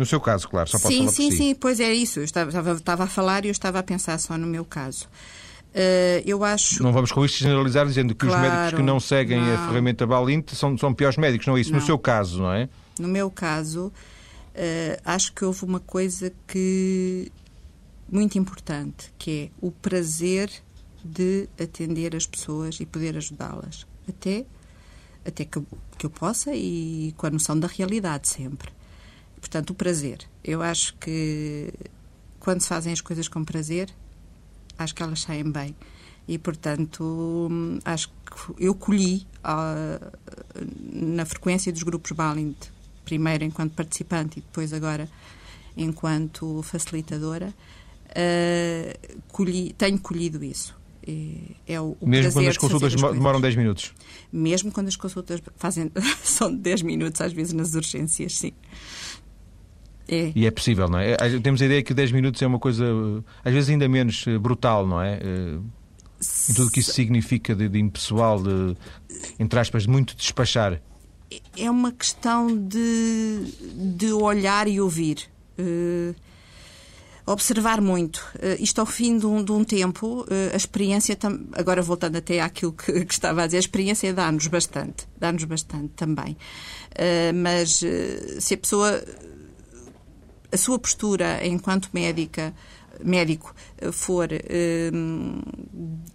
No 0.00 0.06
seu 0.06 0.18
caso, 0.18 0.48
claro, 0.48 0.66
só 0.66 0.78
posso 0.78 0.88
sim, 0.88 1.00
falar 1.00 1.12
sim, 1.12 1.30
si. 1.30 1.36
Sim, 1.36 1.54
pois 1.54 1.78
é 1.78 1.92
isso. 1.92 2.20
Eu 2.20 2.24
estava, 2.24 2.72
estava 2.72 3.04
a 3.04 3.06
falar 3.06 3.44
e 3.44 3.48
eu 3.48 3.52
estava 3.52 3.80
a 3.80 3.82
pensar 3.82 4.18
só 4.18 4.38
no 4.38 4.46
meu 4.46 4.64
caso. 4.64 5.04
Uh, 5.74 6.24
eu 6.24 6.42
acho... 6.42 6.82
Não 6.82 6.90
vamos 6.90 7.12
com 7.12 7.22
isto 7.22 7.36
generalizar 7.36 7.86
dizendo 7.86 8.14
que 8.14 8.26
claro, 8.26 8.42
os 8.42 8.50
médicos 8.50 8.78
que 8.78 8.82
não 8.82 8.98
seguem 8.98 9.38
não. 9.38 9.54
a 9.54 9.68
ferramenta 9.68 10.06
Balint 10.06 10.54
são, 10.54 10.78
são 10.78 10.94
piores 10.94 11.18
médicos, 11.18 11.46
não 11.46 11.54
é 11.54 11.60
isso? 11.60 11.70
Não. 11.70 11.80
No 11.80 11.84
seu 11.84 11.98
caso, 11.98 12.40
não 12.40 12.50
é? 12.50 12.66
No 12.98 13.08
meu 13.08 13.30
caso, 13.30 13.88
uh, 13.88 15.00
acho 15.04 15.34
que 15.34 15.44
houve 15.44 15.66
uma 15.66 15.80
coisa 15.80 16.32
que 16.48 17.30
muito 18.10 18.38
importante, 18.38 19.12
que 19.18 19.30
é 19.30 19.50
o 19.60 19.70
prazer 19.70 20.50
de 21.04 21.46
atender 21.62 22.16
as 22.16 22.24
pessoas 22.24 22.80
e 22.80 22.86
poder 22.86 23.18
ajudá-las. 23.18 23.86
Até, 24.08 24.46
até 25.26 25.44
que, 25.44 25.60
que 25.98 26.06
eu 26.06 26.10
possa 26.10 26.54
e 26.54 27.12
com 27.18 27.26
a 27.26 27.30
noção 27.30 27.60
da 27.60 27.66
realidade 27.66 28.28
sempre. 28.28 28.79
Portanto, 29.40 29.70
o 29.70 29.74
prazer. 29.74 30.18
Eu 30.44 30.62
acho 30.62 30.94
que 30.96 31.72
quando 32.38 32.60
se 32.60 32.68
fazem 32.68 32.92
as 32.92 33.00
coisas 33.00 33.28
com 33.28 33.44
prazer, 33.44 33.90
acho 34.78 34.94
que 34.94 35.02
elas 35.02 35.20
saem 35.20 35.50
bem. 35.50 35.74
E, 36.28 36.38
portanto, 36.38 37.48
acho 37.84 38.08
que 38.08 38.64
eu 38.64 38.74
colhi 38.74 39.26
uh, 39.44 40.12
na 40.92 41.24
frequência 41.24 41.72
dos 41.72 41.82
grupos 41.82 42.12
Balint, 42.12 42.56
primeiro 43.04 43.44
enquanto 43.44 43.72
participante 43.72 44.38
e 44.38 44.42
depois 44.42 44.72
agora 44.72 45.08
enquanto 45.76 46.62
facilitadora, 46.62 47.54
uh, 48.10 49.22
colhi, 49.28 49.72
tenho 49.76 49.98
colhido 49.98 50.44
isso. 50.44 50.78
É 51.66 51.80
o, 51.80 51.96
o 52.00 52.06
Mesmo 52.06 52.32
quando 52.32 52.48
as 52.48 52.58
consultas 52.58 52.92
de 52.92 53.02
demoram 53.02 53.40
10 53.40 53.56
minutos? 53.56 53.92
Mesmo 54.32 54.70
quando 54.70 54.88
as 54.88 54.96
consultas 54.96 55.40
fazem, 55.56 55.90
são 56.22 56.54
10 56.54 56.82
minutos, 56.82 57.20
às 57.20 57.32
vezes 57.32 57.52
nas 57.52 57.74
urgências, 57.74 58.36
sim. 58.36 58.52
É. 60.10 60.32
E 60.34 60.44
é 60.44 60.50
possível, 60.50 60.88
não 60.88 60.98
é? 60.98 61.16
Temos 61.40 61.62
a 61.62 61.66
ideia 61.66 61.82
que 61.84 61.94
10 61.94 62.10
minutos 62.10 62.42
é 62.42 62.46
uma 62.46 62.58
coisa, 62.58 62.84
às 63.44 63.52
vezes 63.52 63.70
ainda 63.70 63.88
menos 63.88 64.24
eh, 64.26 64.36
brutal, 64.38 64.84
não 64.84 65.00
é? 65.00 65.20
Eh, 65.22 65.58
tudo 66.52 66.66
o 66.66 66.70
que 66.70 66.80
isso 66.80 66.92
significa 66.92 67.54
de, 67.54 67.68
de 67.68 67.78
impessoal, 67.78 68.42
de, 68.42 68.76
entre 69.38 69.60
aspas, 69.60 69.86
muito 69.86 70.16
despachar. 70.16 70.82
É 71.56 71.70
uma 71.70 71.92
questão 71.92 72.48
de, 72.56 73.44
de 73.96 74.12
olhar 74.12 74.66
e 74.66 74.80
ouvir. 74.80 75.30
Uh, 75.56 76.14
observar 77.24 77.80
muito. 77.80 78.18
Uh, 78.34 78.60
isto 78.60 78.80
ao 78.80 78.86
fim 78.86 79.16
de 79.16 79.26
um, 79.26 79.44
de 79.44 79.52
um 79.52 79.62
tempo, 79.62 80.22
uh, 80.22 80.26
a 80.52 80.56
experiência, 80.56 81.16
agora 81.52 81.80
voltando 81.80 82.16
até 82.16 82.40
àquilo 82.40 82.72
que, 82.72 83.04
que, 83.04 83.12
estava 83.12 83.44
a 83.44 83.46
dizer, 83.46 83.58
a 83.58 83.60
experiência 83.60 84.12
dá-nos 84.12 84.48
bastante, 84.48 85.06
dá-nos 85.16 85.44
bastante 85.44 85.92
também. 85.94 86.36
Mas 87.34 87.82
se 88.40 88.54
a 88.54 88.58
pessoa 88.58 89.02
a 90.52 90.56
sua 90.56 90.78
postura 90.78 91.46
enquanto 91.46 91.88
médica 91.92 92.54
médico 93.02 93.54
for 93.92 94.28
um, 94.92 95.40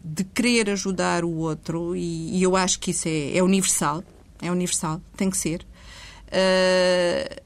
de 0.04 0.24
querer 0.24 0.70
ajudar 0.70 1.24
o 1.24 1.32
outro 1.38 1.96
e, 1.96 2.42
eu 2.42 2.56
acho 2.56 2.80
que 2.80 2.92
isso 2.92 3.08
é, 3.08 3.38
é, 3.38 3.44
universal 3.44 4.04
é 4.42 4.52
universal 4.52 5.02
tem 5.18 5.30
que 5.30 5.38
ser 5.38 5.66
uh, 6.28 7.42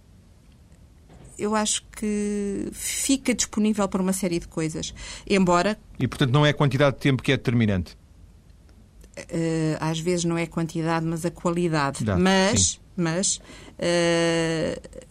eu 1.38 1.56
acho 1.56 1.86
que 1.96 2.68
fica 2.74 3.34
disponível 3.34 3.88
para 3.88 4.02
uma 4.02 4.14
série 4.14 4.40
de 4.40 4.48
coisas 4.48 4.94
embora 5.30 5.80
e 5.98 6.08
portanto 6.08 6.32
não 6.32 6.46
é 6.46 6.50
a 6.50 6.54
quantidade 6.54 6.96
de 6.96 7.02
tempo 7.02 7.24
que 7.24 7.32
é 7.32 7.38
determinante? 7.38 7.98
Uh, 9.18 9.76
às 9.82 10.00
vezes 10.00 10.24
não 10.24 10.38
é 10.38 10.44
a 10.44 10.48
quantidade 10.48 11.06
mas 11.06 11.26
a 11.26 11.32
qualidade. 11.32 12.06
Dá, 12.06 12.18
mas 12.18 12.62
sim. 12.62 12.78
mas 12.96 13.42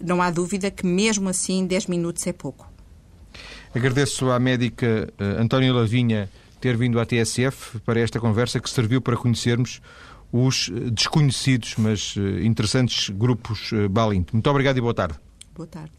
não 0.01 0.21
há 0.21 0.31
dúvida 0.31 0.71
que 0.71 0.87
mesmo 0.87 1.29
assim 1.29 1.67
10 1.67 1.87
minutos 1.87 2.27
é 2.27 2.33
pouco. 2.33 2.71
Agradeço 3.75 4.31
à 4.31 4.39
médica 4.39 5.13
uh, 5.21 5.41
Antónia 5.41 5.73
Lavinha 5.73 6.29
ter 6.61 6.77
vindo 6.77 6.99
à 6.99 7.07
TSF 7.07 7.79
para 7.81 8.01
esta 8.01 8.19
conversa 8.19 8.59
que 8.59 8.69
serviu 8.69 9.01
para 9.01 9.17
conhecermos 9.17 9.81
os 10.33 10.71
eh, 10.75 10.91
desconhecidos, 10.91 11.75
mas 11.79 12.17
interessantes 12.43 13.09
grupos 13.11 13.71
Balint. 13.89 14.33
Muito 14.33 14.51
obrigado 14.51 14.77
e 14.77 14.81
boa 14.81 14.93
tarde. 14.93 15.15
Boa 15.55 15.69
tarde. 15.69 15.93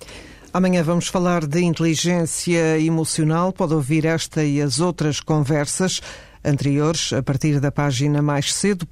Amanhã 0.51 0.83
vamos 0.83 1.07
falar 1.07 1.45
de 1.45 1.61
inteligência 1.61 2.79
emocional. 2.79 3.53
Pode 3.53 3.73
ouvir 3.73 4.03
esta 4.05 4.43
e 4.43 4.59
as 4.61 4.79
outras 4.79 5.19
conversas 5.19 6.01
anteriores 6.43 7.13
a 7.13 7.21
partir 7.21 7.59
da 7.59 7.71
página 7.71 8.21
mais 8.21 8.53
cedo.tsf.pt. 8.53 8.89